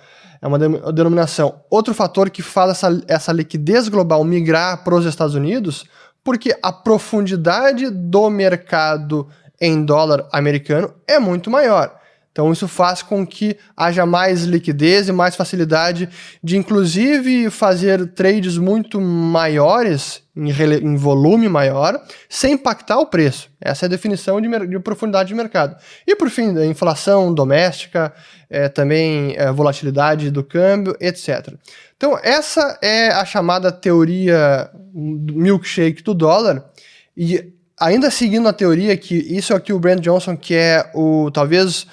é 0.45 0.47
uma 0.47 0.59
denominação. 0.59 1.61
Outro 1.71 1.91
fator 1.91 2.29
que 2.29 2.43
faz 2.43 2.69
essa, 2.69 3.03
essa 3.07 3.33
liquidez 3.33 3.89
global 3.89 4.23
migrar 4.23 4.83
para 4.83 4.93
os 4.93 5.03
Estados 5.03 5.33
Unidos, 5.33 5.85
porque 6.23 6.55
a 6.61 6.71
profundidade 6.71 7.89
do 7.89 8.29
mercado 8.29 9.27
em 9.59 9.83
dólar 9.83 10.27
americano 10.31 10.93
é 11.07 11.17
muito 11.17 11.49
maior. 11.49 11.99
Então, 12.31 12.51
isso 12.51 12.67
faz 12.67 13.01
com 13.01 13.25
que 13.25 13.57
haja 13.75 14.05
mais 14.05 14.43
liquidez 14.43 15.07
e 15.07 15.11
mais 15.11 15.35
facilidade 15.35 16.07
de, 16.43 16.57
inclusive, 16.57 17.49
fazer 17.49 18.13
trades 18.13 18.55
muito 18.59 19.01
maiores, 19.01 20.21
em, 20.35 20.49
em 20.49 20.95
volume 20.95 21.47
maior, 21.47 21.99
sem 22.27 22.53
impactar 22.53 22.99
o 22.99 23.05
preço. 23.05 23.49
Essa 23.61 23.85
é 23.85 23.87
a 23.87 23.89
definição 23.89 24.41
de, 24.41 24.67
de 24.67 24.79
profundidade 24.79 25.29
de 25.29 25.35
mercado. 25.35 25.75
E, 26.05 26.15
por 26.15 26.29
fim, 26.29 26.57
a 26.57 26.65
inflação 26.65 27.33
doméstica, 27.33 28.13
é, 28.49 28.67
também 28.67 29.33
é, 29.37 29.51
volatilidade 29.51 30.29
do 30.29 30.43
câmbio, 30.43 30.95
etc. 30.99 31.53
Então, 31.95 32.19
essa 32.21 32.77
é 32.81 33.09
a 33.09 33.23
chamada 33.25 33.71
teoria 33.71 34.69
milkshake 34.93 36.03
do 36.03 36.13
dólar. 36.13 36.63
E, 37.15 37.53
ainda 37.79 38.11
seguindo 38.11 38.47
a 38.47 38.53
teoria 38.53 38.95
que 38.97 39.15
isso 39.15 39.53
é 39.53 39.55
o 39.55 39.75
o 39.75 39.79
Brand 39.79 39.99
Johnson, 39.99 40.35
que 40.35 40.53
é 40.53 40.89
o 40.93 41.31
talvez 41.31 41.87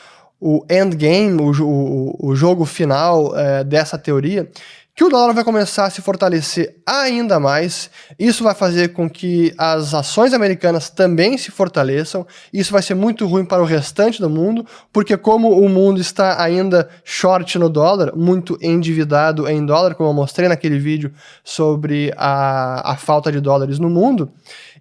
o 0.44 0.66
endgame, 0.68 1.40
o, 1.40 1.52
o, 1.62 2.30
o 2.30 2.34
jogo 2.34 2.64
final 2.64 3.37
é, 3.38 3.62
dessa 3.62 3.96
teoria, 3.96 4.50
que 4.94 5.02
o 5.02 5.08
dólar 5.08 5.32
vai 5.32 5.42
começar 5.42 5.87
a 5.87 5.90
se 5.90 6.02
fortalecer 6.02 6.76
ainda 6.87 7.40
mais. 7.40 7.90
Isso 8.18 8.44
vai 8.44 8.54
fazer 8.54 8.92
com 8.92 9.08
que 9.08 9.54
as 9.56 9.94
ações 9.94 10.34
americanas 10.34 10.90
também 10.90 11.38
se 11.38 11.50
fortaleçam. 11.50 12.26
Isso 12.52 12.72
vai 12.72 12.82
ser 12.82 12.94
muito 12.94 13.26
ruim 13.26 13.44
para 13.44 13.62
o 13.62 13.66
restante 13.66 14.20
do 14.20 14.28
mundo, 14.28 14.66
porque 14.92 15.16
como 15.16 15.50
o 15.50 15.66
mundo 15.66 15.99
está 15.99 16.42
ainda 16.42 16.90
short 17.04 17.58
no 17.58 17.70
dólar, 17.70 18.14
muito 18.14 18.58
endividado 18.61 19.49
em 19.49 19.64
dólar, 19.64 19.94
como 19.94 20.11
eu 20.11 20.14
mostrei 20.14 20.46
naquele 20.46 20.78
vídeo 20.78 21.11
sobre 21.42 22.12
a, 22.18 22.92
a 22.92 22.96
falta 22.96 23.32
de 23.32 23.40
dólares 23.40 23.78
no 23.78 23.88
mundo, 23.88 24.30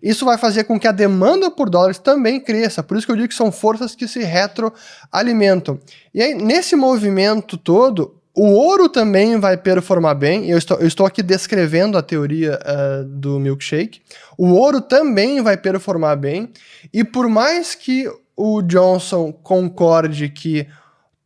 isso 0.04 0.26
vai 0.26 0.38
fazer 0.38 0.66
com 0.66 0.78
que 0.78 0.88
a 0.88 0.92
demanda 0.92 1.50
por 1.50 1.70
dólares 1.70 2.00
também 2.00 2.40
cresça. 2.40 2.84
Por 2.84 2.98
isso 2.98 3.06
que 3.06 3.14
eu 3.14 3.16
digo 3.16 3.30
que 3.30 3.36
são 3.36 3.52
forças 3.52 3.96
que 3.96 4.10
se 4.10 4.24
retroalimentam. 4.24 5.80
E 6.14 6.22
aí, 6.22 6.34
nesse 6.34 6.76
movimento 6.76 7.56
todo, 7.56 8.21
o 8.34 8.48
ouro 8.54 8.88
também 8.88 9.40
vai 9.40 9.58
performar 9.58 10.16
bem. 10.16 10.50
Eu 10.50 10.58
estou, 10.58 10.78
eu 10.78 10.88
estou 10.88 11.06
aqui 11.06 11.22
descrevendo 11.22 11.98
a 11.98 12.02
teoria 12.02 12.58
uh, 12.62 13.04
do 13.04 13.40
milkshake. 13.40 14.02
O 14.38 14.54
ouro 14.54 14.80
também 14.80 15.42
vai 15.42 15.58
performar 15.58 16.18
bem. 16.18 16.50
E 16.94 17.04
por 17.04 17.28
mais 17.28 17.76
que 17.76 18.10
o 18.36 18.62
Johnson 18.62 19.32
concorde 19.32 20.30
que 20.30 20.66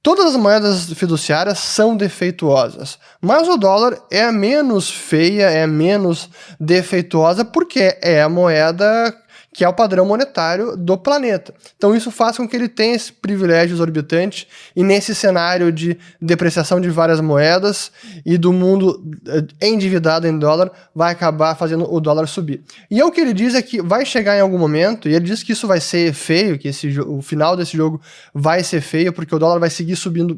todas 0.02 0.26
as 0.26 0.36
moedas 0.36 0.92
fiduciárias 0.94 1.60
são 1.60 1.96
defeituosas, 1.96 3.00
mas 3.22 3.48
o 3.48 3.58
dólar 3.58 3.98
é 4.12 4.32
menos 4.32 4.90
feia, 4.90 5.50
é 5.50 5.66
menos 5.66 6.30
defeituosa 6.60 7.46
porque 7.46 7.98
é 8.02 8.22
a 8.22 8.30
moeda 8.30 9.16
que 9.56 9.64
é 9.64 9.70
o 9.70 9.74
padrão 9.74 10.06
monetário 10.06 10.76
do 10.76 10.98
planeta. 10.98 11.54
Então 11.78 11.96
isso 11.96 12.12
faz 12.12 12.36
com 12.36 12.46
que 12.46 12.54
ele 12.58 12.68
tenha 12.68 12.94
esse 12.94 13.14
privilégio 13.14 13.74
exorbitante 13.74 14.50
e 14.76 14.84
nesse 14.84 15.16
cenário 15.16 15.72
de 15.72 15.98
depreciação 16.22 16.82
de 16.82 16.90
várias 16.90 17.22
moedas 17.22 17.90
e 18.26 18.38
do 18.38 18.52
mundo 18.52 19.02
eh, 19.26 19.68
endividado 19.70 20.28
em 20.28 20.38
dólar 20.38 20.70
vai 20.94 21.14
acabar 21.14 21.56
fazendo 21.56 21.90
o 21.90 22.02
dólar 22.02 22.28
subir. 22.28 22.64
E 22.92 23.00
é 23.00 23.06
o 23.06 23.12
que 23.12 23.22
ele 23.22 23.34
diz 23.34 23.56
é 23.56 23.62
que 23.62 23.82
vai 23.82 24.06
chegar 24.06 24.36
em 24.36 24.42
algum 24.42 24.58
momento, 24.58 25.08
e 25.08 25.16
ele 25.16 25.24
diz 25.24 25.42
que 25.42 25.54
isso 25.54 25.68
vai 25.68 25.80
ser 25.80 26.14
feio, 26.14 26.60
que 26.60 26.68
esse, 26.68 27.00
o 27.00 27.22
final 27.22 27.56
desse 27.56 27.78
jogo 27.78 28.02
vai 28.34 28.62
ser 28.62 28.82
feio, 28.82 29.14
porque 29.14 29.34
o 29.34 29.40
dólar 29.40 29.60
vai 29.60 29.70
seguir 29.70 29.96
subindo 29.96 30.38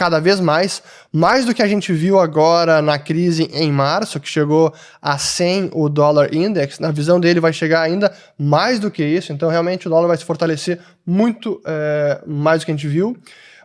cada 0.00 0.18
vez 0.18 0.40
mais, 0.40 0.82
mais 1.12 1.44
do 1.44 1.52
que 1.52 1.62
a 1.62 1.68
gente 1.68 1.92
viu 1.92 2.18
agora 2.18 2.80
na 2.80 2.98
crise 2.98 3.50
em 3.52 3.70
março, 3.70 4.18
que 4.18 4.26
chegou 4.26 4.72
a 5.02 5.18
100 5.18 5.72
o 5.74 5.90
dólar 5.90 6.34
index, 6.34 6.78
na 6.78 6.90
visão 6.90 7.20
dele 7.20 7.38
vai 7.38 7.52
chegar 7.52 7.82
ainda 7.82 8.10
mais 8.38 8.80
do 8.80 8.90
que 8.90 9.04
isso, 9.04 9.30
então 9.30 9.50
realmente 9.50 9.86
o 9.86 9.90
dólar 9.90 10.08
vai 10.08 10.16
se 10.16 10.24
fortalecer 10.24 10.80
muito 11.04 11.60
é, 11.66 12.18
mais 12.26 12.60
do 12.62 12.64
que 12.64 12.72
a 12.72 12.74
gente 12.74 12.88
viu. 12.88 13.14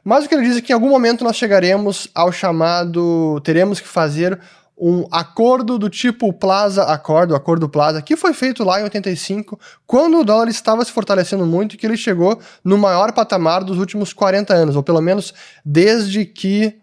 Mas 0.04 0.25
o 0.25 0.27
que 0.27 0.36
ele 0.36 0.44
diz 0.44 0.58
é 0.58 0.62
que 0.62 0.74
em 0.74 0.75
algum 0.75 0.89
momento 0.89 1.24
nós 1.24 1.38
chegaremos 1.38 2.10
ao 2.13 2.34
chamado, 2.34 3.39
teremos 3.39 3.80
que 3.80 3.88
fazer 3.88 4.38
um 4.77 5.05
acordo 5.12 5.79
do 5.79 5.89
tipo 5.89 6.34
Plaza 6.34 6.84
Accord, 6.84 7.32
o 7.32 7.36
Acordo 7.36 7.70
Plaza, 7.70 8.01
que 8.01 8.17
foi 8.17 8.34
feito 8.34 8.63
lá 8.63 8.82
em 8.82 8.84
85, 8.84 9.58
quando 9.88 10.20
o 10.20 10.24
dólar 10.24 10.50
estava 10.50 10.84
se 10.84 10.91
fortalecendo 10.91 11.46
muito 11.46 11.75
e 11.75 11.77
que 11.77 11.86
ele 11.86 11.96
chegou 11.96 12.39
no 12.63 12.77
maior 12.77 13.13
patamar 13.13 13.63
dos 13.63 13.77
últimos 13.77 14.12
40 14.12 14.53
anos, 14.53 14.75
ou 14.75 14.84
pelo 14.84 15.01
menos 15.01 15.34
desde 15.63 16.25
que 16.25 16.75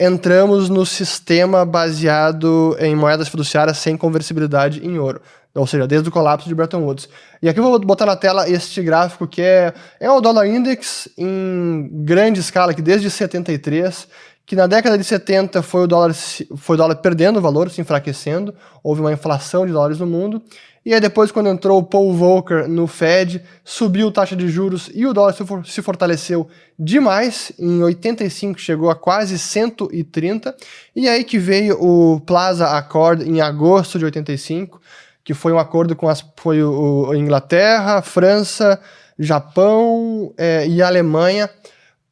entramos 0.00 0.68
no 0.68 0.84
sistema 0.84 1.64
baseado 1.64 2.76
em 2.80 2.96
moedas 2.96 3.28
fiduciárias 3.28 3.78
sem 3.78 3.96
conversibilidade 3.96 4.84
em 4.84 4.98
ouro. 4.98 5.20
Ou 5.54 5.68
seja, 5.68 5.86
desde 5.86 6.08
o 6.08 6.12
colapso 6.12 6.48
de 6.48 6.54
Bretton 6.54 6.82
Woods. 6.82 7.08
E 7.40 7.48
aqui 7.48 7.60
eu 7.60 7.64
vou 7.64 7.78
botar 7.78 8.06
na 8.06 8.16
tela 8.16 8.48
este 8.48 8.82
gráfico 8.82 9.24
que 9.24 9.40
é, 9.40 9.72
é 10.00 10.10
o 10.10 10.20
dólar 10.20 10.48
index 10.48 11.08
em 11.16 11.88
grande 12.04 12.40
escala, 12.40 12.74
que 12.74 12.82
desde 12.82 13.08
73 13.08 14.08
que 14.46 14.54
na 14.54 14.66
década 14.66 14.98
de 14.98 15.04
70 15.04 15.62
foi 15.62 15.84
o 15.84 15.86
dólar, 15.86 16.14
foi 16.56 16.74
o 16.74 16.76
dólar 16.76 16.96
perdendo 16.96 17.40
valor, 17.40 17.70
se 17.70 17.80
enfraquecendo, 17.80 18.54
houve 18.82 19.00
uma 19.00 19.12
inflação 19.12 19.66
de 19.66 19.72
dólares 19.72 19.98
no 19.98 20.06
mundo, 20.06 20.42
e 20.84 20.92
aí 20.92 21.00
depois 21.00 21.32
quando 21.32 21.48
entrou 21.48 21.78
o 21.78 21.82
Paul 21.82 22.12
Volcker 22.12 22.68
no 22.68 22.86
Fed, 22.86 23.42
subiu 23.64 24.08
a 24.08 24.12
taxa 24.12 24.36
de 24.36 24.48
juros 24.48 24.90
e 24.94 25.06
o 25.06 25.14
dólar 25.14 25.34
se 25.64 25.80
fortaleceu 25.80 26.46
demais, 26.78 27.52
em 27.58 27.82
85 27.82 28.60
chegou 28.60 28.90
a 28.90 28.94
quase 28.94 29.38
130, 29.38 30.54
e 30.94 31.08
aí 31.08 31.24
que 31.24 31.38
veio 31.38 31.82
o 31.82 32.20
Plaza 32.20 32.66
Accord 32.68 33.26
em 33.26 33.40
agosto 33.40 33.98
de 33.98 34.04
85, 34.04 34.78
que 35.24 35.32
foi 35.32 35.52
um 35.52 35.58
acordo 35.58 35.96
com 35.96 36.06
as, 36.06 36.22
foi 36.36 36.62
o, 36.62 37.08
o 37.08 37.14
Inglaterra, 37.14 38.02
França, 38.02 38.78
Japão 39.18 40.34
é, 40.36 40.66
e 40.68 40.82
Alemanha, 40.82 41.48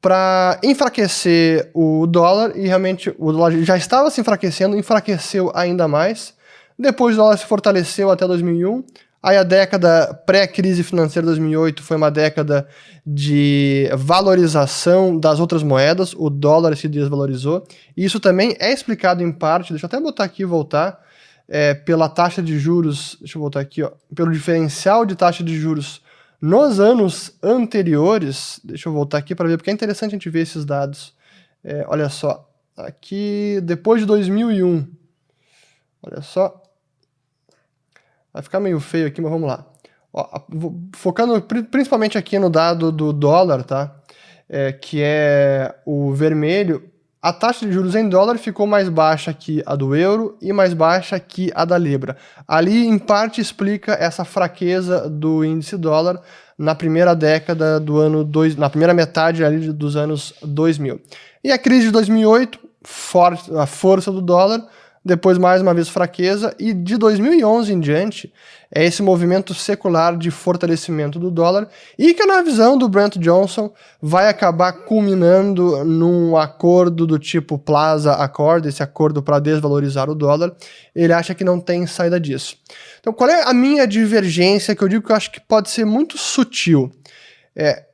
para 0.03 0.59
enfraquecer 0.65 1.71
o 1.73 2.09
dólar 2.09 2.57
e 2.57 2.67
realmente 2.67 3.15
o 3.17 3.31
dólar 3.31 3.53
já 3.63 3.77
estava 3.77 4.11
se 4.11 4.21
enfraquecendo, 4.21 4.77
enfraqueceu 4.77 5.53
ainda 5.55 5.87
mais. 5.87 6.35
Depois 6.77 7.15
o 7.15 7.19
dólar 7.19 7.37
se 7.39 7.47
fortaleceu 7.47 8.11
até 8.11 8.27
2001. 8.27 8.85
Aí 9.23 9.37
a 9.37 9.45
década 9.45 10.13
pré-crise 10.27 10.83
financeira 10.83 11.27
2008 11.27 11.85
foi 11.85 11.97
uma 11.97 12.11
década 12.11 12.67
de 13.07 13.89
valorização 13.97 15.17
das 15.17 15.39
outras 15.39 15.63
moedas, 15.63 16.13
o 16.15 16.29
dólar 16.29 16.77
se 16.77 16.89
desvalorizou. 16.89 17.65
E 17.97 18.05
isso 18.05 18.19
também 18.19 18.57
é 18.59 18.73
explicado 18.73 19.23
em 19.23 19.31
parte, 19.31 19.73
deixa 19.73 19.87
eu 19.87 19.89
até 19.89 20.01
botar 20.01 20.25
aqui 20.25 20.43
e 20.43 20.45
voltar, 20.45 21.01
é, 21.49 21.75
pela 21.75 22.09
taxa 22.09 22.43
de 22.43 22.59
juros, 22.59 23.17
deixa 23.21 23.39
eu 23.39 23.41
voltar 23.41 23.61
aqui, 23.61 23.85
ó, 23.85 23.93
pelo 24.13 24.33
diferencial 24.33 25.07
de 25.07 25.15
taxa 25.15 25.45
de 25.45 25.57
juros 25.57 26.03
nos 26.43 26.81
anos 26.81 27.39
anteriores, 27.41 28.61
deixa 28.65 28.89
eu 28.89 28.93
voltar 28.93 29.19
aqui 29.19 29.33
para 29.33 29.49
ver, 29.49 29.57
porque 29.57 29.71
é 29.71 29.73
interessante 29.73 30.11
a 30.11 30.17
gente 30.17 30.29
ver 30.29 30.41
esses 30.41 30.65
dados. 30.65 31.15
É, 31.63 31.85
olha 31.87 32.09
só, 32.09 32.51
aqui 32.77 33.61
depois 33.63 34.01
de 34.01 34.07
2001, 34.09 34.85
olha 36.03 36.21
só, 36.21 36.61
vai 38.33 38.43
ficar 38.43 38.59
meio 38.59 38.81
feio 38.81 39.07
aqui, 39.07 39.21
mas 39.21 39.31
vamos 39.31 39.47
lá. 39.49 39.65
Ó, 40.13 40.41
focando 40.97 41.41
principalmente 41.71 42.19
aqui 42.19 42.37
no 42.41 42.51
dado 42.51 42.91
do 42.91 43.13
dólar, 43.13 43.63
tá? 43.63 44.03
É, 44.49 44.73
que 44.73 45.01
é 45.01 45.73
o 45.87 46.13
vermelho, 46.13 46.91
a 47.23 47.33
taxa 47.33 47.64
de 47.64 47.73
juros 47.73 47.95
em 47.95 48.09
dólar 48.09 48.37
ficou 48.37 48.67
mais 48.67 48.88
baixa 48.88 49.33
que 49.33 49.62
a 49.64 49.76
do 49.76 49.95
euro 49.95 50.37
e 50.43 50.52
mais 50.52 50.75
baixa 50.75 51.21
que 51.21 51.52
a 51.55 51.64
da 51.64 51.79
libra. 51.79 52.17
Ali, 52.49 52.85
em 52.85 52.99
parte, 52.99 53.41
explica 53.41 53.93
essa 53.93 54.25
fraqueza 54.25 55.09
do 55.09 55.45
índice 55.45 55.76
dólar 55.76 56.21
na 56.59 56.75
primeira 56.75 57.14
década 57.14 57.79
do 57.79 57.99
ano 57.99 58.25
dois, 58.25 58.57
na 58.57 58.69
primeira 58.69 58.93
metade 58.93 59.45
ali 59.45 59.73
dos 59.73 59.95
anos 59.95 60.35
2000. 60.43 61.00
E 61.45 61.52
a 61.52 61.59
crise 61.59 61.87
de 61.87 61.93
2008, 61.93 62.59
for, 62.83 63.38
a 63.57 63.67
força 63.67 64.11
do 64.11 64.21
dólar 64.21 64.61
depois 65.05 65.37
mais 65.37 65.61
uma 65.61 65.75
vez 65.75 65.89
fraqueza, 65.89 66.55
e 66.59 66.73
de 66.73 66.97
2011 66.97 67.73
em 67.73 67.81
diante 67.81 68.33
é 68.75 68.85
esse 68.85 69.03
movimento 69.03 69.53
secular 69.53 70.17
de 70.17 70.31
fortalecimento 70.31 71.19
do 71.19 71.31
dólar, 71.31 71.69
e 71.99 72.15
que 72.15 72.25
na 72.25 72.41
visão 72.41 72.79
do 72.79 72.88
Brent 72.88 73.17
Johnson 73.19 73.73
vai 74.01 74.29
acabar 74.29 74.73
culminando 74.73 75.85
num 75.85 76.37
acordo 76.37 77.07
do 77.07 77.19
tipo 77.19 77.59
Plaza 77.59 78.12
Accord, 78.15 78.67
esse 78.67 78.83
acordo 78.83 79.23
para 79.23 79.41
desvalorizar 79.41 80.09
o 80.09 80.15
dólar. 80.15 80.55
Ele 80.95 81.12
acha 81.12 81.35
que 81.35 81.45
não 81.45 81.61
tem 81.61 81.87
saída 81.87 82.19
disso. 82.19 82.57
Então, 83.01 83.12
qual 83.12 83.29
é 83.29 83.43
a 83.43 83.53
minha 83.53 83.87
divergência 83.87 84.75
que 84.75 84.83
eu 84.83 84.88
digo 84.88 85.05
que 85.05 85.12
eu 85.12 85.17
acho 85.17 85.33
que 85.33 85.41
pode 85.41 85.69
ser 85.69 85.85
muito 85.85 86.17
sutil? 86.17 86.91
É, 87.55 87.85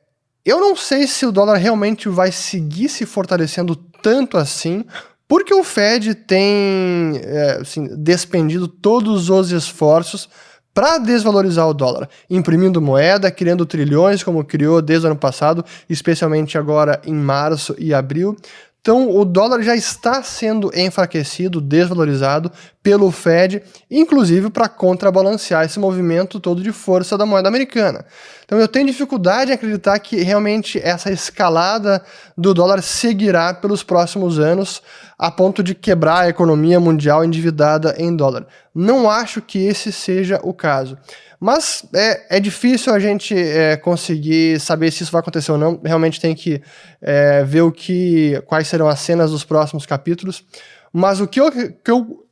eu 0.45 0.59
não 0.61 0.75
sei 0.75 1.05
se 1.07 1.25
o 1.25 1.31
dólar 1.31 1.57
realmente 1.57 2.07
vai 2.07 2.31
seguir 2.31 2.87
se 2.87 3.05
fortalecendo 3.05 3.75
tanto 3.75 4.37
assim, 4.37 4.85
porque 5.29 5.53
o 5.53 5.63
Fed 5.63 6.15
tem 6.15 7.21
é, 7.23 7.59
assim, 7.61 7.87
despendido 7.95 8.67
todos 8.67 9.29
os 9.29 9.51
esforços 9.51 10.27
para 10.73 10.97
desvalorizar 10.97 11.67
o 11.67 11.73
dólar, 11.73 12.09
imprimindo 12.27 12.81
moeda, 12.81 13.29
criando 13.29 13.63
trilhões, 13.63 14.23
como 14.23 14.43
criou 14.43 14.81
desde 14.81 15.05
o 15.05 15.11
ano 15.11 15.19
passado, 15.19 15.63
especialmente 15.87 16.57
agora 16.57 16.99
em 17.05 17.13
março 17.13 17.75
e 17.77 17.93
abril. 17.93 18.35
Então, 18.81 19.15
o 19.15 19.23
dólar 19.23 19.61
já 19.61 19.75
está 19.75 20.23
sendo 20.23 20.71
enfraquecido, 20.73 21.61
desvalorizado 21.61 22.51
pelo 22.81 23.11
Fed, 23.11 23.61
inclusive 23.91 24.49
para 24.49 24.67
contrabalancear 24.67 25.65
esse 25.65 25.77
movimento 25.79 26.39
todo 26.39 26.63
de 26.63 26.71
força 26.71 27.17
da 27.17 27.25
moeda 27.25 27.49
americana. 27.49 28.03
Então, 28.49 28.57
eu 28.57 28.67
tenho 28.67 28.87
dificuldade 28.87 29.51
em 29.51 29.53
acreditar 29.53 29.99
que 29.99 30.23
realmente 30.23 30.79
essa 30.83 31.11
escalada 31.11 32.03
do 32.35 32.51
dólar 32.51 32.81
seguirá 32.81 33.53
pelos 33.53 33.83
próximos 33.83 34.39
anos, 34.39 34.81
a 35.19 35.29
ponto 35.29 35.61
de 35.61 35.75
quebrar 35.75 36.21
a 36.21 36.29
economia 36.29 36.79
mundial 36.79 37.23
endividada 37.23 37.93
em 37.99 38.15
dólar. 38.15 38.47
Não 38.73 39.07
acho 39.07 39.39
que 39.39 39.59
esse 39.59 39.91
seja 39.91 40.39
o 40.41 40.51
caso. 40.51 40.97
Mas 41.39 41.85
é, 41.93 42.37
é 42.37 42.39
difícil 42.39 42.91
a 42.91 42.97
gente 42.97 43.37
é, 43.37 43.77
conseguir 43.77 44.59
saber 44.59 44.89
se 44.91 45.03
isso 45.03 45.11
vai 45.11 45.21
acontecer 45.21 45.51
ou 45.51 45.57
não. 45.59 45.79
Realmente 45.85 46.19
tem 46.19 46.33
que 46.33 46.59
é, 46.99 47.43
ver 47.43 47.61
o 47.61 47.71
que, 47.71 48.41
quais 48.47 48.67
serão 48.67 48.87
as 48.87 48.99
cenas 48.99 49.29
dos 49.29 49.43
próximos 49.43 49.85
capítulos. 49.85 50.43
Mas 50.91 51.19
o 51.19 51.27
que 51.27 51.39
eu, 51.39 51.51
que 51.51 51.91
eu 51.91 52.25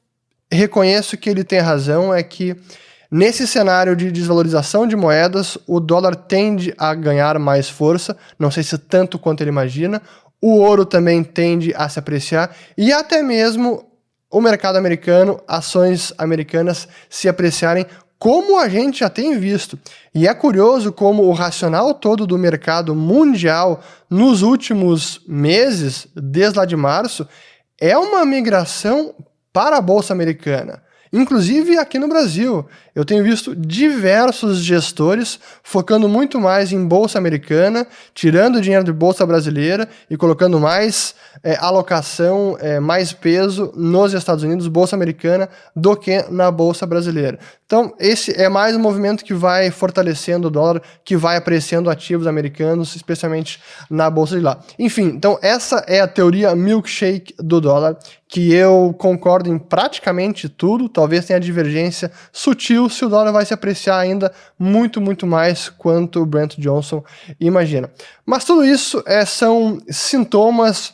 reconheço 0.51 1.15
que 1.15 1.29
ele 1.29 1.43
tem 1.43 1.59
razão 1.59 2.11
é 2.11 2.23
que 2.23 2.57
nesse 3.09 3.47
cenário 3.47 3.95
de 3.95 4.11
desvalorização 4.11 4.87
de 4.87 4.95
moedas, 4.95 5.57
o 5.67 5.79
dólar 5.79 6.15
tende 6.15 6.73
a 6.77 6.93
ganhar 6.93 7.39
mais 7.39 7.69
força. 7.69 8.17
Não 8.37 8.51
sei 8.51 8.63
se 8.63 8.77
tanto 8.77 9.17
quanto 9.19 9.41
ele 9.41 9.49
imagina 9.49 10.01
o 10.41 10.59
ouro 10.59 10.85
também 10.85 11.23
tende 11.23 11.73
a 11.75 11.89
se 11.89 11.99
apreciar 11.99 12.55
e 12.77 12.93
até 12.93 13.21
mesmo 13.21 13.85
o 14.29 14.41
mercado 14.41 14.77
americano, 14.77 15.41
ações 15.47 16.13
americanas 16.17 16.87
se 17.09 17.29
apreciarem, 17.29 17.85
como 18.19 18.59
a 18.59 18.67
gente 18.67 18.99
já 18.99 19.09
tem 19.09 19.37
visto. 19.39 19.79
E 20.13 20.27
é 20.27 20.33
curioso 20.33 20.91
como 20.91 21.23
o 21.23 21.31
racional 21.31 21.93
todo 21.93 22.27
do 22.27 22.37
mercado 22.37 22.93
mundial 22.93 23.81
nos 24.09 24.41
últimos 24.41 25.21
meses, 25.27 26.07
desde 26.13 26.59
lá 26.59 26.65
de 26.65 26.75
março, 26.75 27.27
é 27.79 27.97
uma 27.97 28.25
migração 28.25 29.15
para 29.53 29.77
a 29.77 29.81
bolsa 29.81 30.13
americana. 30.13 30.83
Inclusive 31.11 31.77
aqui 31.77 31.97
no 31.97 32.07
Brasil, 32.07 32.65
eu 32.93 33.05
tenho 33.05 33.23
visto 33.23 33.55
diversos 33.55 34.59
gestores 34.59 35.39
focando 35.63 36.09
muito 36.09 36.39
mais 36.39 36.71
em 36.71 36.85
bolsa 36.85 37.17
americana, 37.17 37.87
tirando 38.13 38.61
dinheiro 38.61 38.83
de 38.83 38.91
bolsa 38.91 39.25
brasileira 39.25 39.87
e 40.09 40.17
colocando 40.17 40.59
mais 40.59 41.15
é, 41.43 41.55
alocação, 41.55 42.57
é, 42.59 42.79
mais 42.79 43.13
peso 43.13 43.71
nos 43.75 44.13
Estados 44.13 44.43
Unidos, 44.43 44.67
bolsa 44.67 44.95
americana, 44.95 45.49
do 45.75 45.95
que 45.95 46.25
na 46.29 46.51
bolsa 46.51 46.85
brasileira. 46.85 47.39
Então, 47.67 47.93
esse 47.99 48.31
é 48.41 48.47
mais 48.47 48.77
um 48.77 48.79
movimento 48.79 49.25
que 49.25 49.33
vai 49.33 49.69
fortalecendo 49.69 50.47
o 50.47 50.49
dólar, 50.49 50.81
que 51.03 51.17
vai 51.17 51.35
apreciando 51.35 51.89
ativos 51.89 52.25
americanos, 52.25 52.95
especialmente 52.95 53.61
na 53.89 54.09
bolsa 54.09 54.37
de 54.37 54.41
lá. 54.41 54.61
Enfim, 54.79 55.07
então 55.07 55.37
essa 55.41 55.83
é 55.85 55.99
a 55.99 56.07
teoria 56.07 56.55
milkshake 56.55 57.35
do 57.37 57.59
dólar, 57.59 57.97
que 58.25 58.53
eu 58.53 58.95
concordo 58.97 59.49
em 59.49 59.59
praticamente 59.59 60.47
tudo, 60.47 60.87
talvez 60.87 61.25
tenha 61.25 61.41
divergência 61.41 62.09
sutil 62.31 62.87
se 62.87 63.03
o 63.03 63.09
dólar 63.09 63.33
vai 63.33 63.45
se 63.45 63.53
apreciar 63.53 63.99
ainda 63.99 64.31
muito, 64.57 65.01
muito 65.01 65.27
mais 65.27 65.67
quanto 65.67 66.21
o 66.21 66.25
Brent 66.25 66.55
Johnson 66.57 67.03
imagina. 67.37 67.91
Mas 68.25 68.45
tudo 68.45 68.63
isso 68.63 69.03
é, 69.05 69.25
são 69.25 69.77
sintomas 69.89 70.93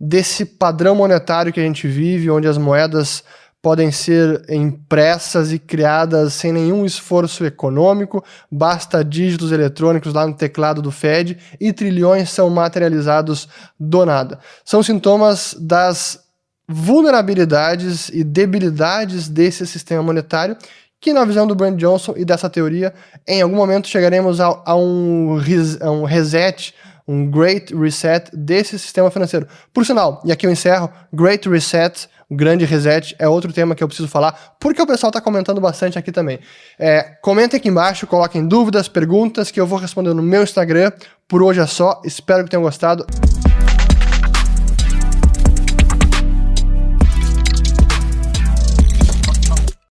desse 0.00 0.46
padrão 0.46 0.94
monetário 0.94 1.52
que 1.52 1.60
a 1.60 1.62
gente 1.62 1.86
vive, 1.86 2.30
onde 2.30 2.48
as 2.48 2.56
moedas 2.56 3.22
podem 3.66 3.90
ser 3.90 4.44
impressas 4.48 5.50
e 5.50 5.58
criadas 5.58 6.34
sem 6.34 6.52
nenhum 6.52 6.84
esforço 6.86 7.44
econômico, 7.44 8.24
basta 8.48 9.04
dígitos 9.04 9.50
eletrônicos 9.50 10.14
lá 10.14 10.24
no 10.24 10.34
teclado 10.34 10.80
do 10.80 10.92
Fed 10.92 11.36
e 11.60 11.72
trilhões 11.72 12.30
são 12.30 12.48
materializados 12.48 13.48
do 13.76 14.06
nada. 14.06 14.38
São 14.64 14.84
sintomas 14.84 15.56
das 15.58 16.20
vulnerabilidades 16.68 18.08
e 18.10 18.22
debilidades 18.22 19.28
desse 19.28 19.66
sistema 19.66 20.00
monetário 20.00 20.56
que 21.00 21.12
na 21.12 21.24
visão 21.24 21.44
do 21.44 21.56
Brand 21.56 21.76
Johnson 21.76 22.14
e 22.16 22.24
dessa 22.24 22.48
teoria, 22.48 22.94
em 23.26 23.42
algum 23.42 23.56
momento 23.56 23.88
chegaremos 23.88 24.40
a, 24.40 24.62
a, 24.64 24.76
um, 24.76 25.40
a 25.80 25.90
um 25.90 26.04
reset 26.04 26.72
um 27.08 27.30
Great 27.30 27.74
Reset 27.74 28.30
desse 28.32 28.78
sistema 28.78 29.10
financeiro. 29.10 29.46
Por 29.72 29.86
sinal, 29.86 30.20
e 30.24 30.32
aqui 30.32 30.46
eu 30.46 30.50
encerro, 30.50 30.90
Great 31.12 31.48
Reset, 31.48 32.08
o 32.28 32.36
grande 32.36 32.64
reset, 32.64 33.14
é 33.18 33.28
outro 33.28 33.52
tema 33.52 33.74
que 33.74 33.82
eu 33.82 33.88
preciso 33.88 34.08
falar, 34.08 34.56
porque 34.58 34.82
o 34.82 34.86
pessoal 34.86 35.10
está 35.10 35.20
comentando 35.20 35.60
bastante 35.60 35.98
aqui 35.98 36.10
também. 36.10 36.40
É, 36.78 37.02
comentem 37.22 37.58
aqui 37.58 37.68
embaixo, 37.68 38.06
coloquem 38.06 38.46
dúvidas, 38.46 38.88
perguntas, 38.88 39.50
que 39.50 39.60
eu 39.60 39.66
vou 39.66 39.78
responder 39.78 40.12
no 40.12 40.22
meu 40.22 40.42
Instagram. 40.42 40.90
Por 41.28 41.42
hoje 41.42 41.60
é 41.60 41.66
só, 41.66 42.00
espero 42.04 42.44
que 42.44 42.50
tenham 42.50 42.62
gostado. 42.62 43.06